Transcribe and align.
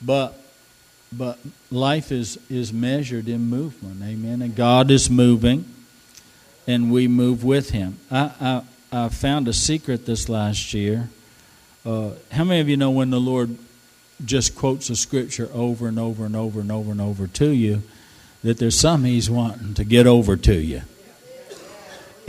But 0.00 0.40
but 1.12 1.38
life 1.70 2.12
is 2.12 2.38
is 2.48 2.72
measured 2.72 3.28
in 3.28 3.50
movement. 3.50 4.02
Amen. 4.02 4.42
And 4.42 4.54
God 4.54 4.90
is 4.90 5.10
moving, 5.10 5.64
and 6.66 6.90
we 6.90 7.08
move 7.08 7.44
with 7.44 7.70
Him. 7.70 7.98
I 8.10 8.32
I, 8.40 8.62
I 9.04 9.08
found 9.08 9.48
a 9.48 9.52
secret 9.52 10.06
this 10.06 10.28
last 10.28 10.72
year. 10.72 11.10
Uh, 11.84 12.10
how 12.30 12.44
many 12.44 12.60
of 12.60 12.68
you 12.68 12.76
know 12.76 12.90
when 12.90 13.10
the 13.10 13.20
Lord 13.20 13.56
just 14.24 14.54
quotes 14.54 14.90
a 14.90 14.96
scripture 14.96 15.48
over 15.52 15.88
and 15.88 15.98
over 15.98 16.24
and 16.24 16.36
over 16.36 16.60
and 16.60 16.70
over 16.70 16.90
and 16.90 17.00
over 17.00 17.26
to 17.26 17.50
you, 17.50 17.82
that 18.42 18.58
there's 18.58 18.78
some 18.78 19.04
he's 19.04 19.30
wanting 19.30 19.74
to 19.74 19.84
get 19.84 20.06
over 20.06 20.36
to 20.36 20.54
you. 20.54 20.82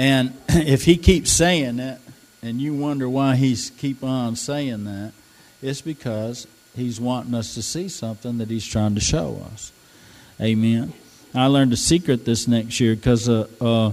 And 0.01 0.33
if 0.49 0.85
he 0.85 0.97
keeps 0.97 1.31
saying 1.31 1.77
it, 1.77 1.99
and 2.41 2.59
you 2.59 2.73
wonder 2.73 3.07
why 3.07 3.35
he's 3.35 3.69
keep 3.69 4.03
on 4.03 4.35
saying 4.35 4.85
that, 4.85 5.11
it's 5.61 5.81
because 5.81 6.47
he's 6.75 6.99
wanting 6.99 7.35
us 7.35 7.53
to 7.53 7.61
see 7.61 7.87
something 7.87 8.39
that 8.39 8.49
he's 8.49 8.65
trying 8.65 8.95
to 8.95 9.01
show 9.01 9.45
us. 9.53 9.71
Amen. 10.41 10.91
I 11.35 11.45
learned 11.45 11.71
a 11.73 11.77
secret 11.77 12.25
this 12.25 12.47
next 12.47 12.79
year 12.79 12.95
because 12.95 13.29
uh, 13.29 13.47
uh, 13.61 13.91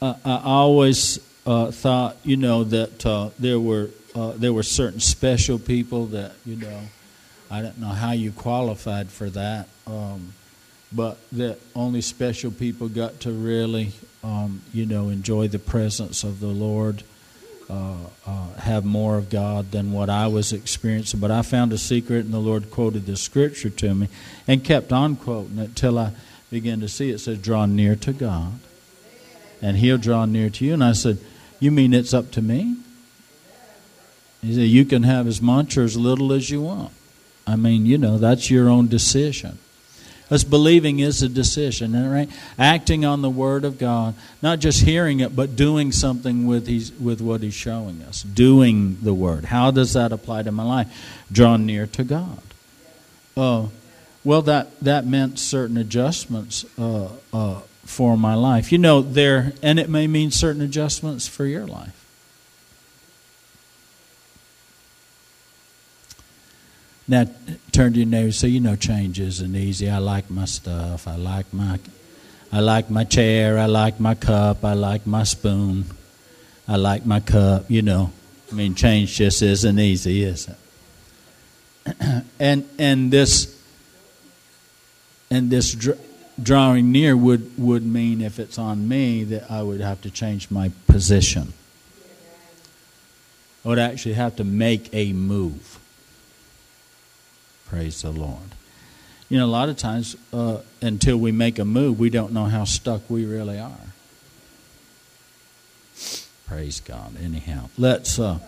I, 0.00 0.16
I 0.24 0.42
always 0.44 1.18
uh, 1.44 1.72
thought, 1.72 2.18
you 2.22 2.36
know, 2.36 2.62
that 2.62 3.04
uh, 3.04 3.30
there 3.40 3.58
were 3.58 3.90
uh, 4.14 4.34
there 4.36 4.52
were 4.52 4.62
certain 4.62 5.00
special 5.00 5.58
people 5.58 6.06
that 6.06 6.34
you 6.46 6.54
know 6.54 6.82
I 7.50 7.62
don't 7.62 7.78
know 7.80 7.88
how 7.88 8.12
you 8.12 8.30
qualified 8.30 9.10
for 9.10 9.28
that, 9.30 9.66
um, 9.88 10.34
but 10.92 11.18
that 11.32 11.58
only 11.74 12.00
special 12.00 12.52
people 12.52 12.88
got 12.88 13.18
to 13.20 13.32
really, 13.32 13.90
um, 14.22 14.62
you 14.72 14.86
know, 14.86 15.08
enjoy 15.08 15.48
the 15.48 15.58
presence 15.58 16.24
of 16.24 16.40
the 16.40 16.46
Lord, 16.46 17.02
uh, 17.68 17.94
uh, 18.26 18.52
have 18.54 18.84
more 18.84 19.16
of 19.16 19.30
God 19.30 19.70
than 19.70 19.92
what 19.92 20.10
I 20.10 20.26
was 20.26 20.52
experiencing. 20.52 21.20
But 21.20 21.30
I 21.30 21.42
found 21.42 21.72
a 21.72 21.78
secret, 21.78 22.24
and 22.24 22.34
the 22.34 22.38
Lord 22.38 22.70
quoted 22.70 23.06
the 23.06 23.16
scripture 23.16 23.70
to 23.70 23.94
me 23.94 24.08
and 24.46 24.62
kept 24.62 24.92
on 24.92 25.16
quoting 25.16 25.58
it 25.58 25.74
till 25.74 25.98
I 25.98 26.12
began 26.50 26.80
to 26.80 26.88
see 26.88 27.10
it. 27.10 27.14
it 27.14 27.18
says, 27.20 27.38
Draw 27.38 27.66
near 27.66 27.96
to 27.96 28.12
God, 28.12 28.58
and 29.60 29.76
He'll 29.76 29.98
draw 29.98 30.24
near 30.24 30.50
to 30.50 30.64
you. 30.64 30.74
And 30.74 30.84
I 30.84 30.92
said, 30.92 31.18
You 31.60 31.70
mean 31.70 31.94
it's 31.94 32.14
up 32.14 32.30
to 32.32 32.42
me? 32.42 32.76
He 34.42 34.54
said, 34.54 34.68
You 34.68 34.84
can 34.84 35.04
have 35.04 35.26
as 35.26 35.40
much 35.40 35.76
or 35.78 35.84
as 35.84 35.96
little 35.96 36.32
as 36.32 36.50
you 36.50 36.62
want. 36.62 36.92
I 37.46 37.56
mean, 37.56 37.86
you 37.86 37.98
know, 37.98 38.18
that's 38.18 38.50
your 38.50 38.68
own 38.68 38.86
decision. 38.88 39.58
Because 40.32 40.44
believing 40.44 41.00
is 41.00 41.22
a 41.22 41.28
decision, 41.28 41.92
right? 42.10 42.30
Acting 42.58 43.04
on 43.04 43.20
the 43.20 43.28
Word 43.28 43.66
of 43.66 43.76
God, 43.76 44.14
not 44.40 44.60
just 44.60 44.80
hearing 44.80 45.20
it, 45.20 45.36
but 45.36 45.56
doing 45.56 45.92
something 45.92 46.46
with, 46.46 46.70
with 46.98 47.20
what 47.20 47.42
He's 47.42 47.52
showing 47.52 48.00
us. 48.00 48.22
Doing 48.22 48.96
the 49.02 49.12
Word. 49.12 49.44
How 49.44 49.70
does 49.70 49.92
that 49.92 50.10
apply 50.10 50.44
to 50.44 50.50
my 50.50 50.62
life? 50.62 51.22
Draw 51.30 51.58
near 51.58 51.86
to 51.88 52.02
God. 52.02 52.40
Uh, 53.36 53.66
well, 54.24 54.40
that, 54.40 54.80
that 54.80 55.04
meant 55.04 55.38
certain 55.38 55.76
adjustments 55.76 56.64
uh, 56.78 57.10
uh, 57.34 57.60
for 57.84 58.16
my 58.16 58.32
life. 58.32 58.72
You 58.72 58.78
know, 58.78 59.02
there, 59.02 59.52
and 59.62 59.78
it 59.78 59.90
may 59.90 60.06
mean 60.06 60.30
certain 60.30 60.62
adjustments 60.62 61.28
for 61.28 61.44
your 61.44 61.66
life. 61.66 62.01
Now, 67.12 67.26
turn 67.72 67.92
to 67.92 67.98
your 67.98 68.08
neighbor 68.08 68.32
say, 68.32 68.48
you 68.48 68.58
know, 68.58 68.74
change 68.74 69.20
isn't 69.20 69.54
easy. 69.54 69.90
I 69.90 69.98
like 69.98 70.30
my 70.30 70.46
stuff. 70.46 71.06
I 71.06 71.16
like 71.16 71.52
my, 71.52 71.78
I 72.50 72.60
like 72.60 72.88
my 72.88 73.04
chair. 73.04 73.58
I 73.58 73.66
like 73.66 74.00
my 74.00 74.14
cup. 74.14 74.64
I 74.64 74.72
like 74.72 75.06
my 75.06 75.24
spoon. 75.24 75.84
I 76.66 76.76
like 76.76 77.04
my 77.04 77.20
cup. 77.20 77.70
You 77.70 77.82
know, 77.82 78.12
I 78.50 78.54
mean, 78.54 78.74
change 78.74 79.14
just 79.14 79.42
isn't 79.42 79.78
easy, 79.78 80.22
is 80.22 80.48
it? 81.84 82.24
and 82.40 82.66
and 82.78 83.10
this 83.10 83.62
and 85.30 85.50
this 85.50 85.74
dr- 85.74 86.00
drawing 86.42 86.92
near 86.92 87.14
would 87.14 87.58
would 87.58 87.84
mean 87.84 88.22
if 88.22 88.38
it's 88.38 88.56
on 88.56 88.88
me 88.88 89.22
that 89.24 89.50
I 89.50 89.60
would 89.60 89.82
have 89.82 90.00
to 90.00 90.10
change 90.10 90.50
my 90.50 90.72
position. 90.86 91.52
I 93.66 93.68
would 93.68 93.78
actually 93.78 94.14
have 94.14 94.36
to 94.36 94.44
make 94.44 94.88
a 94.94 95.12
move. 95.12 95.78
Praise 97.72 98.02
the 98.02 98.10
Lord. 98.10 98.36
You 99.30 99.38
know, 99.38 99.46
a 99.46 99.48
lot 99.48 99.70
of 99.70 99.78
times, 99.78 100.14
uh, 100.30 100.58
until 100.82 101.16
we 101.16 101.32
make 101.32 101.58
a 101.58 101.64
move, 101.64 101.98
we 101.98 102.10
don't 102.10 102.34
know 102.34 102.44
how 102.44 102.64
stuck 102.64 103.08
we 103.08 103.24
really 103.24 103.58
are. 103.58 103.72
Praise 106.46 106.80
God. 106.80 107.16
Anyhow, 107.18 107.70
let's. 107.78 108.18
Uh, 108.18 108.40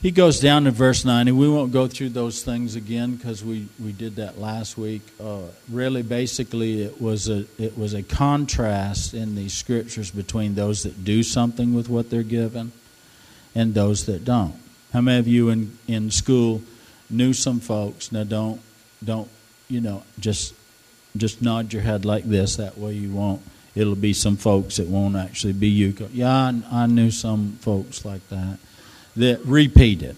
he 0.00 0.10
goes 0.10 0.40
down 0.40 0.64
to 0.64 0.70
verse 0.70 1.04
9, 1.04 1.28
and 1.28 1.38
we 1.38 1.46
won't 1.46 1.72
go 1.72 1.86
through 1.86 2.08
those 2.08 2.42
things 2.42 2.74
again 2.74 3.16
because 3.16 3.44
we, 3.44 3.68
we 3.78 3.92
did 3.92 4.16
that 4.16 4.38
last 4.38 4.78
week. 4.78 5.02
Uh, 5.22 5.42
really, 5.70 6.00
basically, 6.00 6.80
it 6.80 7.02
was 7.02 7.28
a 7.28 7.44
it 7.58 7.76
was 7.76 7.92
a 7.92 8.02
contrast 8.02 9.12
in 9.12 9.34
the 9.34 9.50
scriptures 9.50 10.10
between 10.10 10.54
those 10.54 10.84
that 10.84 11.04
do 11.04 11.22
something 11.22 11.74
with 11.74 11.90
what 11.90 12.08
they're 12.08 12.22
given 12.22 12.72
and 13.54 13.74
those 13.74 14.06
that 14.06 14.24
don't. 14.24 14.54
How 14.94 15.02
many 15.02 15.18
of 15.18 15.28
you 15.28 15.50
in 15.50 15.76
in 15.86 16.10
school? 16.10 16.62
Knew 17.14 17.32
some 17.32 17.60
folks. 17.60 18.12
Now 18.12 18.24
don't 18.24 18.60
don't 19.02 19.28
you 19.68 19.80
know 19.80 20.02
just 20.18 20.54
just 21.16 21.40
nod 21.42 21.72
your 21.72 21.82
head 21.82 22.04
like 22.04 22.24
this. 22.24 22.56
That 22.56 22.76
way 22.78 22.94
you 22.94 23.10
won't. 23.10 23.42
It'll 23.74 23.96
be 23.96 24.12
some 24.12 24.36
folks 24.36 24.76
that 24.76 24.86
won't 24.86 25.16
actually 25.16 25.52
be 25.52 25.68
you. 25.68 25.94
Yeah, 26.12 26.32
I, 26.32 26.62
I 26.70 26.86
knew 26.86 27.10
some 27.10 27.58
folks 27.60 28.04
like 28.04 28.28
that 28.28 28.58
that 29.16 29.44
repeated. 29.44 30.16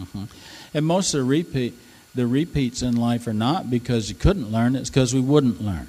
Uh-huh. 0.00 0.26
And 0.72 0.86
most 0.86 1.14
of 1.14 1.20
the 1.20 1.24
repeat 1.24 1.74
the 2.14 2.26
repeats 2.26 2.82
in 2.82 2.96
life 2.96 3.26
are 3.26 3.34
not 3.34 3.70
because 3.70 4.08
you 4.08 4.14
couldn't 4.14 4.50
learn. 4.52 4.76
It's 4.76 4.90
because 4.90 5.12
we 5.12 5.20
wouldn't 5.20 5.60
learn. 5.60 5.88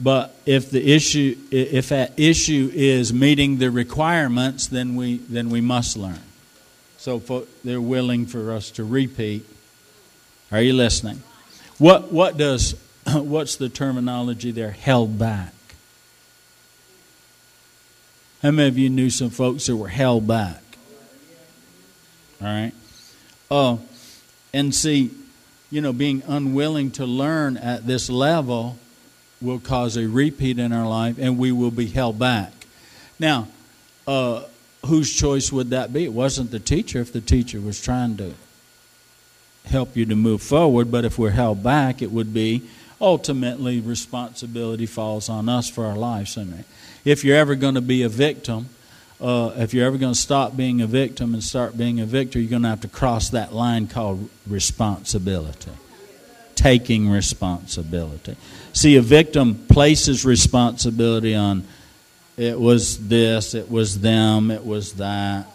But 0.00 0.34
if 0.44 0.70
the 0.70 0.92
issue, 0.92 1.36
if 1.50 1.90
that 1.90 2.18
issue 2.18 2.70
is 2.74 3.12
meeting 3.12 3.58
the 3.58 3.70
requirements, 3.70 4.66
then 4.66 4.96
we 4.96 5.18
then 5.18 5.50
we 5.50 5.60
must 5.60 5.96
learn. 5.96 6.20
So 6.96 7.20
for, 7.20 7.44
they're 7.62 7.80
willing 7.80 8.26
for 8.26 8.52
us 8.52 8.70
to 8.72 8.84
repeat. 8.84 9.46
Are 10.50 10.60
you 10.60 10.72
listening? 10.72 11.22
What 11.78 12.12
what 12.12 12.36
does 12.36 12.74
what's 13.12 13.56
the 13.56 13.68
terminology 13.68 14.50
there? 14.50 14.72
Held 14.72 15.18
back. 15.18 15.52
How 18.42 18.50
many 18.50 18.68
of 18.68 18.76
you 18.76 18.90
knew 18.90 19.10
some 19.10 19.30
folks 19.30 19.66
that 19.66 19.76
were 19.76 19.88
held 19.88 20.26
back? 20.26 20.60
All 22.42 22.48
right. 22.48 22.72
Oh, 23.50 23.80
and 24.52 24.74
see, 24.74 25.12
you 25.70 25.80
know, 25.80 25.92
being 25.92 26.22
unwilling 26.26 26.90
to 26.92 27.06
learn 27.06 27.56
at 27.56 27.86
this 27.86 28.10
level 28.10 28.76
will 29.44 29.60
cause 29.60 29.96
a 29.96 30.08
repeat 30.08 30.58
in 30.58 30.72
our 30.72 30.88
life 30.88 31.18
and 31.18 31.38
we 31.38 31.52
will 31.52 31.70
be 31.70 31.86
held 31.86 32.18
back. 32.18 32.52
Now, 33.18 33.48
uh, 34.06 34.44
whose 34.86 35.12
choice 35.12 35.52
would 35.52 35.70
that 35.70 35.92
be? 35.92 36.04
It 36.04 36.12
wasn't 36.12 36.50
the 36.50 36.60
teacher 36.60 37.00
if 37.00 37.12
the 37.12 37.20
teacher 37.20 37.60
was 37.60 37.80
trying 37.80 38.16
to 38.16 38.34
help 39.66 39.96
you 39.96 40.04
to 40.06 40.16
move 40.16 40.42
forward, 40.42 40.90
but 40.90 41.04
if 41.04 41.18
we're 41.18 41.30
held 41.30 41.62
back, 41.62 42.02
it 42.02 42.10
would 42.10 42.34
be, 42.34 42.62
ultimately 43.00 43.80
responsibility 43.80 44.86
falls 44.86 45.28
on 45.28 45.48
us 45.48 45.68
for 45.70 45.86
our 45.86 45.96
lives. 45.96 46.38
If 47.04 47.24
you're 47.24 47.36
ever 47.36 47.54
going 47.54 47.74
to 47.74 47.80
be 47.80 48.02
a 48.02 48.08
victim, 48.08 48.68
uh, 49.20 49.52
if 49.56 49.72
you're 49.72 49.86
ever 49.86 49.96
going 49.96 50.12
to 50.12 50.18
stop 50.18 50.56
being 50.56 50.80
a 50.80 50.86
victim 50.86 51.34
and 51.34 51.42
start 51.42 51.76
being 51.76 52.00
a 52.00 52.06
victor, 52.06 52.38
you're 52.38 52.50
going 52.50 52.62
to 52.62 52.68
have 52.68 52.82
to 52.82 52.88
cross 52.88 53.30
that 53.30 53.54
line 53.54 53.86
called 53.86 54.28
responsibility. 54.46 55.70
Taking 56.54 57.10
responsibility. 57.10 58.36
See, 58.72 58.96
a 58.96 59.02
victim 59.02 59.66
places 59.66 60.24
responsibility 60.24 61.34
on 61.34 61.64
it 62.36 62.58
was 62.58 63.08
this, 63.08 63.54
it 63.54 63.70
was 63.70 64.00
them, 64.00 64.50
it 64.50 64.64
was 64.64 64.94
that. 64.94 65.46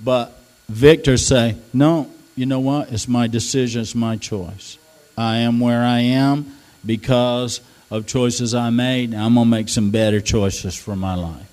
But 0.00 0.38
victors 0.68 1.26
say, 1.26 1.56
no, 1.72 2.10
you 2.34 2.46
know 2.46 2.60
what? 2.60 2.92
It's 2.92 3.08
my 3.08 3.26
decision, 3.26 3.82
it's 3.82 3.94
my 3.94 4.16
choice. 4.16 4.78
I 5.16 5.38
am 5.38 5.60
where 5.60 5.82
I 5.82 6.00
am 6.00 6.56
because 6.86 7.60
of 7.90 8.06
choices 8.06 8.54
I 8.54 8.70
made. 8.70 9.12
I'm 9.14 9.34
going 9.34 9.46
to 9.46 9.50
make 9.50 9.68
some 9.68 9.90
better 9.90 10.20
choices 10.20 10.74
for 10.74 10.94
my 10.94 11.14
life. 11.14 11.44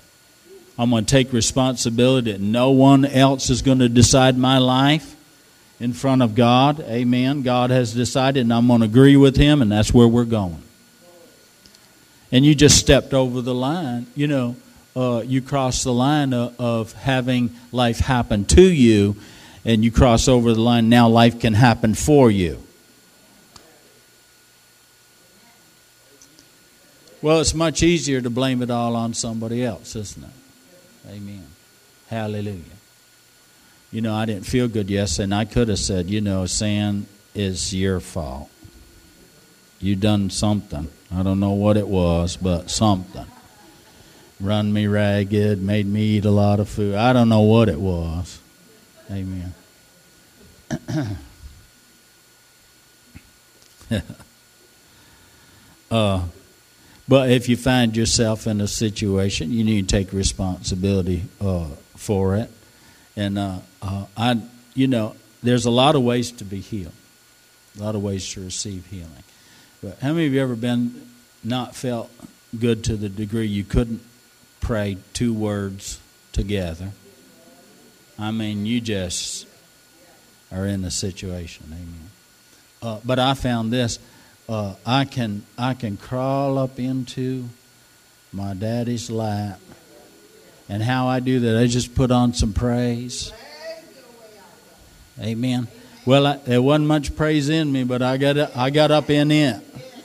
I'm 0.78 0.90
going 0.90 1.04
to 1.04 1.10
take 1.10 1.32
responsibility 1.32 2.32
that 2.32 2.40
no 2.40 2.70
one 2.70 3.04
else 3.04 3.50
is 3.50 3.62
going 3.62 3.78
to 3.78 3.88
decide 3.88 4.38
my 4.38 4.58
life 4.58 5.16
in 5.78 5.92
front 5.92 6.22
of 6.22 6.34
God. 6.34 6.80
Amen. 6.80 7.42
God 7.42 7.70
has 7.70 7.92
decided, 7.92 8.40
and 8.40 8.52
I'm 8.52 8.66
going 8.66 8.80
to 8.80 8.86
agree 8.86 9.16
with 9.16 9.36
Him, 9.36 9.62
and 9.62 9.70
that's 9.70 9.92
where 9.92 10.08
we're 10.08 10.24
going. 10.24 10.62
And 12.32 12.44
you 12.44 12.54
just 12.54 12.78
stepped 12.78 13.14
over 13.14 13.40
the 13.40 13.54
line. 13.54 14.06
You 14.14 14.26
know, 14.26 14.56
uh, 14.94 15.22
you 15.24 15.42
cross 15.42 15.84
the 15.84 15.92
line 15.92 16.32
of, 16.32 16.58
of 16.60 16.92
having 16.94 17.50
life 17.72 17.98
happen 17.98 18.44
to 18.46 18.62
you, 18.62 19.16
and 19.64 19.84
you 19.84 19.90
cross 19.90 20.28
over 20.28 20.52
the 20.54 20.60
line. 20.60 20.88
Now 20.88 21.08
life 21.08 21.40
can 21.40 21.54
happen 21.54 21.94
for 21.94 22.30
you. 22.30 22.62
Well, 27.22 27.40
it's 27.40 27.54
much 27.54 27.82
easier 27.82 28.20
to 28.20 28.30
blame 28.30 28.62
it 28.62 28.70
all 28.70 28.94
on 28.94 29.14
somebody 29.14 29.64
else, 29.64 29.96
isn't 29.96 30.22
it? 30.22 31.10
Amen. 31.10 31.46
Hallelujah. 32.08 32.75
You 33.96 34.02
know, 34.02 34.14
I 34.14 34.26
didn't 34.26 34.44
feel 34.44 34.68
good 34.68 34.90
yesterday, 34.90 35.24
and 35.24 35.34
I 35.34 35.46
could 35.46 35.68
have 35.68 35.78
said, 35.78 36.10
you 36.10 36.20
know, 36.20 36.44
sin 36.44 37.06
is 37.34 37.74
your 37.74 37.98
fault. 37.98 38.50
You 39.80 39.96
done 39.96 40.28
something. 40.28 40.88
I 41.10 41.22
don't 41.22 41.40
know 41.40 41.52
what 41.52 41.78
it 41.78 41.88
was, 41.88 42.36
but 42.36 42.68
something. 42.68 43.24
Run 44.38 44.70
me 44.70 44.86
ragged, 44.86 45.62
made 45.62 45.86
me 45.86 46.02
eat 46.18 46.26
a 46.26 46.30
lot 46.30 46.60
of 46.60 46.68
food. 46.68 46.94
I 46.94 47.14
don't 47.14 47.30
know 47.30 47.40
what 47.40 47.70
it 47.70 47.80
was. 47.80 48.38
Amen. 49.10 49.54
uh, 55.90 56.22
but 57.08 57.30
if 57.30 57.48
you 57.48 57.56
find 57.56 57.96
yourself 57.96 58.46
in 58.46 58.60
a 58.60 58.68
situation, 58.68 59.50
you 59.50 59.64
need 59.64 59.88
to 59.88 59.96
take 59.96 60.12
responsibility 60.12 61.22
uh, 61.40 61.68
for 61.94 62.36
it. 62.36 62.50
And 63.16 63.38
uh, 63.38 63.58
uh, 63.80 64.06
I, 64.16 64.40
you 64.74 64.86
know, 64.86 65.16
there's 65.42 65.64
a 65.64 65.70
lot 65.70 65.94
of 65.94 66.02
ways 66.02 66.32
to 66.32 66.44
be 66.44 66.60
healed, 66.60 66.92
a 67.78 67.82
lot 67.82 67.94
of 67.94 68.02
ways 68.02 68.30
to 68.32 68.40
receive 68.40 68.86
healing. 68.86 69.24
But 69.82 69.98
how 70.00 70.12
many 70.12 70.26
of 70.26 70.32
you 70.32 70.42
ever 70.42 70.56
been 70.56 71.08
not 71.42 71.74
felt 71.74 72.10
good 72.58 72.84
to 72.84 72.96
the 72.96 73.08
degree 73.08 73.46
you 73.46 73.64
couldn't 73.64 74.02
pray 74.60 74.98
two 75.12 75.32
words 75.32 76.00
together? 76.32 76.92
I 78.18 78.30
mean, 78.30 78.66
you 78.66 78.80
just 78.80 79.46
are 80.50 80.66
in 80.66 80.82
the 80.82 80.90
situation. 80.90 81.66
Amen. 81.72 82.10
Uh, 82.82 83.00
but 83.04 83.18
I 83.18 83.34
found 83.34 83.72
this 83.72 83.98
uh, 84.48 84.74
I 84.84 85.04
can 85.04 85.44
I 85.58 85.74
can 85.74 85.96
crawl 85.96 86.58
up 86.58 86.78
into 86.78 87.48
my 88.32 88.54
daddy's 88.54 89.10
lap, 89.10 89.60
and 90.68 90.82
how 90.82 91.06
I 91.06 91.20
do 91.20 91.40
that, 91.40 91.56
I 91.56 91.66
just 91.66 91.94
put 91.94 92.10
on 92.10 92.34
some 92.34 92.52
praise. 92.52 93.32
Amen. 95.20 95.68
Well, 96.04 96.26
I, 96.26 96.36
there 96.36 96.62
wasn't 96.62 96.86
much 96.86 97.16
praise 97.16 97.48
in 97.48 97.72
me, 97.72 97.84
but 97.84 98.02
I 98.02 98.16
got 98.16 98.56
I 98.56 98.70
got 98.70 98.90
up 98.90 99.10
in 99.10 99.30
it. 99.30 99.62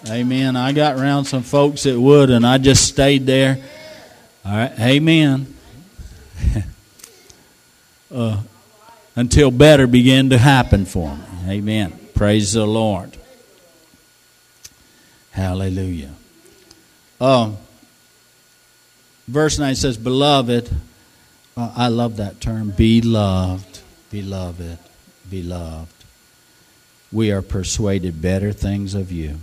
Amen. 0.10 0.56
I 0.56 0.72
got 0.72 1.00
around 1.00 1.26
some 1.26 1.44
folks 1.44 1.84
that 1.84 2.00
would, 2.00 2.32
and 2.32 2.46
I 2.46 2.58
just 2.58 2.88
stayed 2.88 3.26
there. 3.26 3.64
All 4.44 4.52
right. 4.52 4.72
Amen. 4.80 5.56
uh, 8.14 8.42
until 9.16 9.52
better 9.52 9.86
began 9.86 10.32
to 10.32 10.38
happen 10.40 10.86
for 10.86 11.16
me. 11.16 11.24
Amen. 11.50 11.94
Praise 12.16 12.54
the 12.54 12.66
Lord. 12.66 13.16
Hallelujah. 15.32 16.12
Um, 17.20 17.58
verse 19.32 19.58
9 19.58 19.76
says, 19.76 19.98
Beloved, 19.98 20.70
uh, 21.56 21.72
I 21.76 21.88
love 21.88 22.18
that 22.18 22.42
term, 22.42 22.72
beloved, 22.72 23.80
beloved, 24.10 24.78
beloved. 25.30 25.94
We 27.12 27.32
are 27.32 27.42
persuaded 27.42 28.22
better 28.22 28.52
things 28.54 28.94
of 28.94 29.12
you 29.12 29.38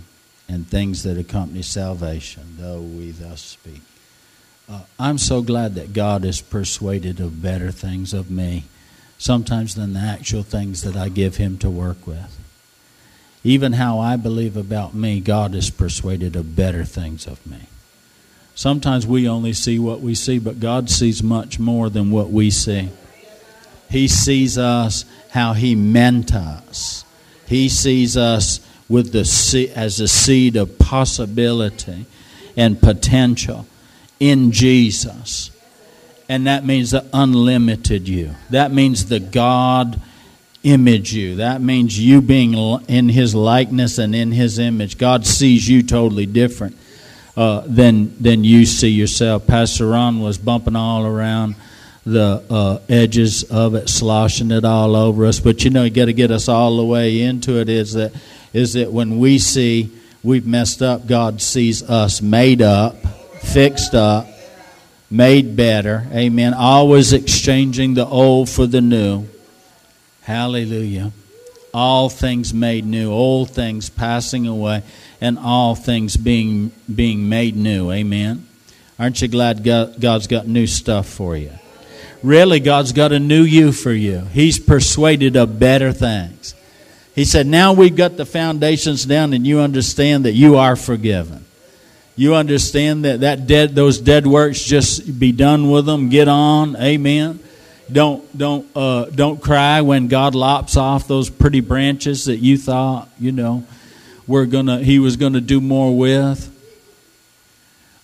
and 0.47 0.67
things 0.67 1.03
that 1.03 1.17
accompany 1.17 1.61
salvation, 1.61 2.55
though 2.57 2.81
we 2.81 3.11
thus 3.11 3.41
speak. 3.41 3.81
Uh, 4.67 4.81
I'm 4.99 5.17
so 5.17 5.41
glad 5.41 5.75
that 5.75 5.93
God 5.93 6.23
is 6.23 6.41
persuaded 6.41 7.19
of 7.19 7.41
better 7.41 7.71
things 7.71 8.13
of 8.13 8.29
me, 8.29 8.65
sometimes 9.17 9.75
than 9.75 9.93
the 9.93 9.99
actual 9.99 10.43
things 10.43 10.83
that 10.83 10.95
I 10.95 11.09
give 11.09 11.37
Him 11.37 11.57
to 11.59 11.69
work 11.69 12.05
with. 12.05 12.37
Even 13.43 13.73
how 13.73 13.99
I 13.99 14.15
believe 14.17 14.57
about 14.57 14.93
me, 14.93 15.19
God 15.19 15.55
is 15.55 15.69
persuaded 15.69 16.35
of 16.35 16.55
better 16.55 16.83
things 16.83 17.25
of 17.25 17.45
me. 17.47 17.67
Sometimes 18.59 19.07
we 19.07 19.25
only 19.25 19.53
see 19.53 19.79
what 19.79 20.01
we 20.01 20.13
see, 20.13 20.37
but 20.37 20.59
God 20.59 20.89
sees 20.89 21.23
much 21.23 21.59
more 21.59 21.89
than 21.89 22.11
what 22.11 22.29
we 22.29 22.51
see. 22.51 22.89
He 23.89 24.09
sees 24.09 24.57
us 24.57 25.05
how 25.29 25.53
He 25.53 25.75
meant 25.75 26.35
us. 26.35 27.05
He 27.47 27.69
sees 27.69 28.17
us 28.17 28.59
with 28.89 29.13
the 29.13 29.71
as 29.73 30.01
a 30.01 30.09
seed 30.09 30.57
of 30.57 30.77
possibility 30.77 32.05
and 32.57 32.81
potential 32.81 33.65
in 34.19 34.51
Jesus. 34.51 35.51
And 36.27 36.45
that 36.45 36.65
means 36.65 36.91
the 36.91 37.05
unlimited 37.13 38.09
you. 38.09 38.35
That 38.49 38.73
means 38.73 39.05
the 39.05 39.21
God 39.21 40.01
image 40.63 41.13
you. 41.13 41.35
That 41.37 41.61
means 41.61 41.97
you 41.97 42.21
being 42.21 42.55
in 42.89 43.07
His 43.07 43.33
likeness 43.33 43.97
and 43.97 44.13
in 44.13 44.33
His 44.33 44.59
image. 44.59 44.97
God 44.97 45.25
sees 45.25 45.69
you 45.69 45.81
totally 45.81 46.25
different 46.25 46.75
uh, 47.39 47.63
than 47.65 48.21
than 48.21 48.43
you 48.43 48.65
see 48.65 48.89
yourself. 48.89 49.47
Pastor 49.47 49.87
Ron 49.87 50.19
was 50.19 50.37
bumping 50.37 50.75
all 50.75 51.05
around 51.05 51.55
the 52.05 52.43
uh, 52.49 52.79
edges 52.89 53.43
of 53.43 53.75
it, 53.75 53.87
sloshing 53.87 54.51
it 54.51 54.65
all 54.65 54.93
over 54.93 55.25
us. 55.25 55.39
But 55.39 55.63
you 55.63 55.69
know, 55.69 55.85
you 55.85 55.89
got 55.89 56.05
to 56.05 56.13
get 56.13 56.31
us 56.31 56.49
all 56.49 56.75
the 56.75 56.83
way 56.83 57.21
into 57.21 57.61
it. 57.61 57.69
Is 57.69 57.93
that 57.93 58.11
is 58.51 58.73
that 58.73 58.91
when 58.91 59.19
we 59.19 59.39
see 59.39 59.89
we've 60.21 60.45
messed 60.45 60.81
up, 60.81 61.07
God 61.07 61.41
sees 61.41 61.81
us 61.81 62.21
made 62.21 62.61
up, 62.61 62.97
fixed 63.37 63.95
up, 63.95 64.27
made 65.09 65.55
better. 65.55 66.07
Amen. 66.11 66.53
Always 66.53 67.13
exchanging 67.13 67.93
the 67.93 68.05
old 68.05 68.49
for 68.49 68.67
the 68.67 68.81
new. 68.81 69.27
Hallelujah. 70.23 71.13
All 71.73 72.09
things 72.09 72.53
made 72.53 72.85
new, 72.85 73.13
old 73.13 73.51
things 73.51 73.89
passing 73.89 74.45
away, 74.45 74.83
and 75.21 75.37
all 75.37 75.75
things 75.75 76.17
being 76.17 76.71
being 76.93 77.29
made 77.29 77.55
new. 77.55 77.91
Amen. 77.91 78.47
Aren't 78.97 79.21
you 79.21 79.27
glad 79.27 79.63
God, 79.63 79.99
God's 79.99 80.27
got 80.27 80.47
new 80.47 80.67
stuff 80.67 81.07
for 81.07 81.37
you? 81.37 81.51
Really, 82.21 82.59
God's 82.59 82.91
got 82.91 83.13
a 83.13 83.19
new 83.19 83.43
you 83.43 83.71
for 83.71 83.93
you. 83.93 84.19
He's 84.33 84.59
persuaded 84.59 85.37
of 85.37 85.57
better 85.57 85.93
things. 85.93 86.53
He 87.15 87.23
said, 87.23 87.47
Now 87.47 87.71
we've 87.73 87.95
got 87.95 88.17
the 88.17 88.25
foundations 88.25 89.05
down, 89.05 89.33
and 89.33 89.47
you 89.47 89.59
understand 89.59 90.25
that 90.25 90.33
you 90.33 90.57
are 90.57 90.75
forgiven. 90.75 91.45
You 92.17 92.35
understand 92.35 93.05
that, 93.05 93.21
that 93.21 93.47
dead, 93.47 93.75
those 93.75 93.99
dead 93.99 94.27
works, 94.27 94.61
just 94.61 95.17
be 95.19 95.31
done 95.31 95.71
with 95.71 95.85
them, 95.85 96.09
get 96.09 96.27
on. 96.27 96.75
Amen. 96.75 97.39
Don't 97.89 98.37
don't 98.37 98.67
uh, 98.75 99.05
don't 99.05 99.41
cry 99.41 99.81
when 99.81 100.09
God 100.09 100.35
lops 100.35 100.75
off 100.77 101.07
those 101.07 101.29
pretty 101.29 101.61
branches 101.61 102.25
that 102.25 102.37
you 102.37 102.57
thought 102.57 103.09
you 103.19 103.31
know 103.31 103.65
we're 104.29 104.45
gonna 104.45 104.77
He 104.77 104.99
was 104.99 105.17
gonna 105.17 105.41
do 105.41 105.59
more 105.59 105.97
with. 105.97 106.55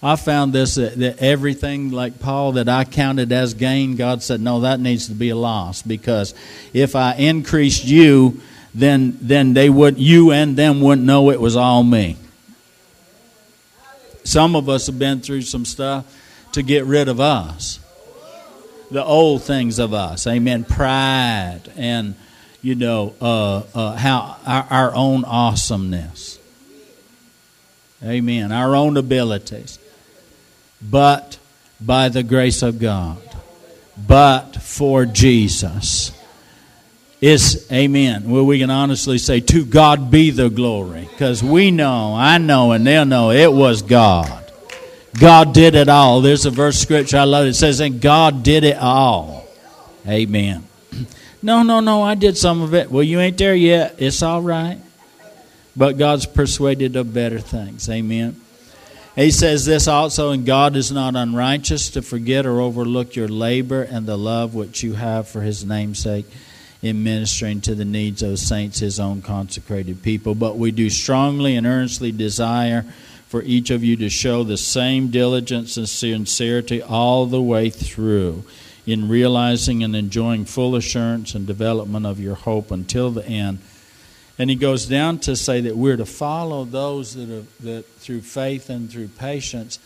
I 0.01 0.15
found 0.15 0.53
this 0.53 0.75
that, 0.75 0.97
that 0.97 1.19
everything 1.19 1.91
like 1.91 2.19
Paul 2.19 2.53
that 2.53 2.67
I 2.67 2.83
counted 2.83 3.31
as 3.31 3.53
gain, 3.53 3.95
God 3.95 4.23
said 4.23 4.41
no, 4.41 4.61
that 4.61 4.79
needs 4.79 5.07
to 5.07 5.13
be 5.13 5.29
a 5.29 5.35
loss 5.35 5.83
because 5.83 6.33
if 6.73 6.95
I 6.95 7.13
increased 7.13 7.85
you, 7.85 8.41
then 8.73 9.17
then 9.21 9.53
they 9.53 9.69
would 9.69 9.99
you 9.99 10.31
and 10.31 10.57
them 10.57 10.81
wouldn't 10.81 11.05
know 11.05 11.29
it 11.29 11.39
was 11.39 11.55
all 11.55 11.83
me. 11.83 12.17
Some 14.23 14.55
of 14.55 14.67
us 14.67 14.87
have 14.87 14.97
been 14.97 15.21
through 15.21 15.43
some 15.43 15.63
stuff 15.63 16.11
to 16.53 16.63
get 16.63 16.85
rid 16.85 17.07
of 17.07 17.19
us 17.19 17.79
the 18.89 19.03
old 19.03 19.43
things 19.43 19.79
of 19.79 19.93
us. 19.93 20.27
Amen. 20.27 20.63
Pride 20.63 21.61
and, 21.75 22.15
you 22.65 22.73
know, 22.73 23.13
uh, 23.21 23.61
uh, 23.75 23.95
how 23.95 24.37
our, 24.43 24.65
our 24.71 24.95
own 24.95 25.23
awesomeness. 25.23 26.39
Amen. 28.03 28.51
Our 28.51 28.75
own 28.75 28.97
abilities. 28.97 29.77
But 30.81 31.37
by 31.79 32.09
the 32.09 32.23
grace 32.23 32.63
of 32.63 32.79
God. 32.79 33.21
But 33.95 34.55
for 34.63 35.05
Jesus. 35.05 36.11
Is, 37.21 37.71
amen. 37.71 38.31
Well, 38.31 38.47
we 38.47 38.57
can 38.57 38.71
honestly 38.71 39.19
say, 39.19 39.41
to 39.41 39.63
God 39.63 40.09
be 40.09 40.31
the 40.31 40.49
glory. 40.49 41.07
Because 41.11 41.43
we 41.43 41.69
know, 41.69 42.15
I 42.15 42.39
know, 42.39 42.71
and 42.71 42.85
they'll 42.85 43.05
know 43.05 43.29
it 43.29 43.53
was 43.53 43.83
God. 43.83 44.51
God 45.19 45.53
did 45.53 45.75
it 45.75 45.87
all. 45.87 46.21
There's 46.21 46.47
a 46.47 46.51
verse 46.51 46.79
scripture 46.79 47.17
I 47.17 47.25
love. 47.25 47.45
It 47.45 47.53
says, 47.53 47.79
and 47.79 48.01
God 48.01 48.41
did 48.41 48.63
it 48.63 48.77
all. 48.77 49.45
Amen. 50.07 50.63
No, 51.45 51.61
no, 51.61 51.79
no, 51.79 52.01
I 52.01 52.15
did 52.15 52.39
some 52.39 52.63
of 52.63 52.73
it. 52.73 52.89
Well, 52.89 53.03
you 53.03 53.19
ain't 53.19 53.37
there 53.37 53.53
yet. 53.53 53.97
It's 53.99 54.23
all 54.23 54.41
right. 54.41 54.79
But 55.75 55.99
God's 55.99 56.25
persuaded 56.25 56.95
of 56.95 57.13
better 57.13 57.37
things. 57.37 57.87
Amen. 57.87 58.41
He 59.15 59.29
says 59.29 59.63
this 59.63 59.87
also, 59.87 60.31
and 60.31 60.43
God 60.43 60.75
is 60.75 60.91
not 60.91 61.15
unrighteous 61.15 61.91
to 61.91 62.01
forget 62.01 62.47
or 62.47 62.61
overlook 62.61 63.15
your 63.15 63.27
labor 63.27 63.83
and 63.83 64.07
the 64.07 64.17
love 64.17 64.55
which 64.55 64.81
you 64.81 64.93
have 64.93 65.27
for 65.27 65.41
his 65.41 65.63
namesake 65.63 66.25
in 66.81 67.03
ministering 67.03 67.61
to 67.61 67.75
the 67.75 67.85
needs 67.85 68.23
of 68.23 68.39
saints, 68.39 68.79
his 68.79 68.99
own 68.99 69.21
consecrated 69.21 70.01
people. 70.01 70.33
But 70.33 70.57
we 70.57 70.71
do 70.71 70.89
strongly 70.89 71.55
and 71.57 71.67
earnestly 71.67 72.11
desire 72.11 72.85
for 73.27 73.43
each 73.43 73.69
of 73.69 73.83
you 73.83 73.97
to 73.97 74.09
show 74.09 74.43
the 74.43 74.57
same 74.57 75.11
diligence 75.11 75.77
and 75.77 75.87
sincerity 75.87 76.81
all 76.81 77.27
the 77.27 77.39
way 77.39 77.69
through 77.69 78.43
in 78.85 79.09
realizing 79.09 79.83
and 79.83 79.95
enjoying 79.95 80.45
full 80.45 80.75
assurance 80.75 81.33
and 81.33 81.47
development 81.47 82.05
of 82.05 82.19
your 82.19 82.35
hope 82.35 82.71
until 82.71 83.11
the 83.11 83.25
end. 83.25 83.59
And 84.37 84.49
he 84.49 84.55
goes 84.55 84.85
down 84.85 85.19
to 85.19 85.35
say 85.35 85.61
that 85.61 85.77
we're 85.77 85.97
to 85.97 86.05
follow 86.05 86.65
those 86.65 87.15
that, 87.15 87.29
are, 87.29 87.63
that 87.63 87.85
through 87.97 88.21
faith 88.21 88.69
and 88.69 88.91
through 88.91 89.07
patience. 89.07 89.79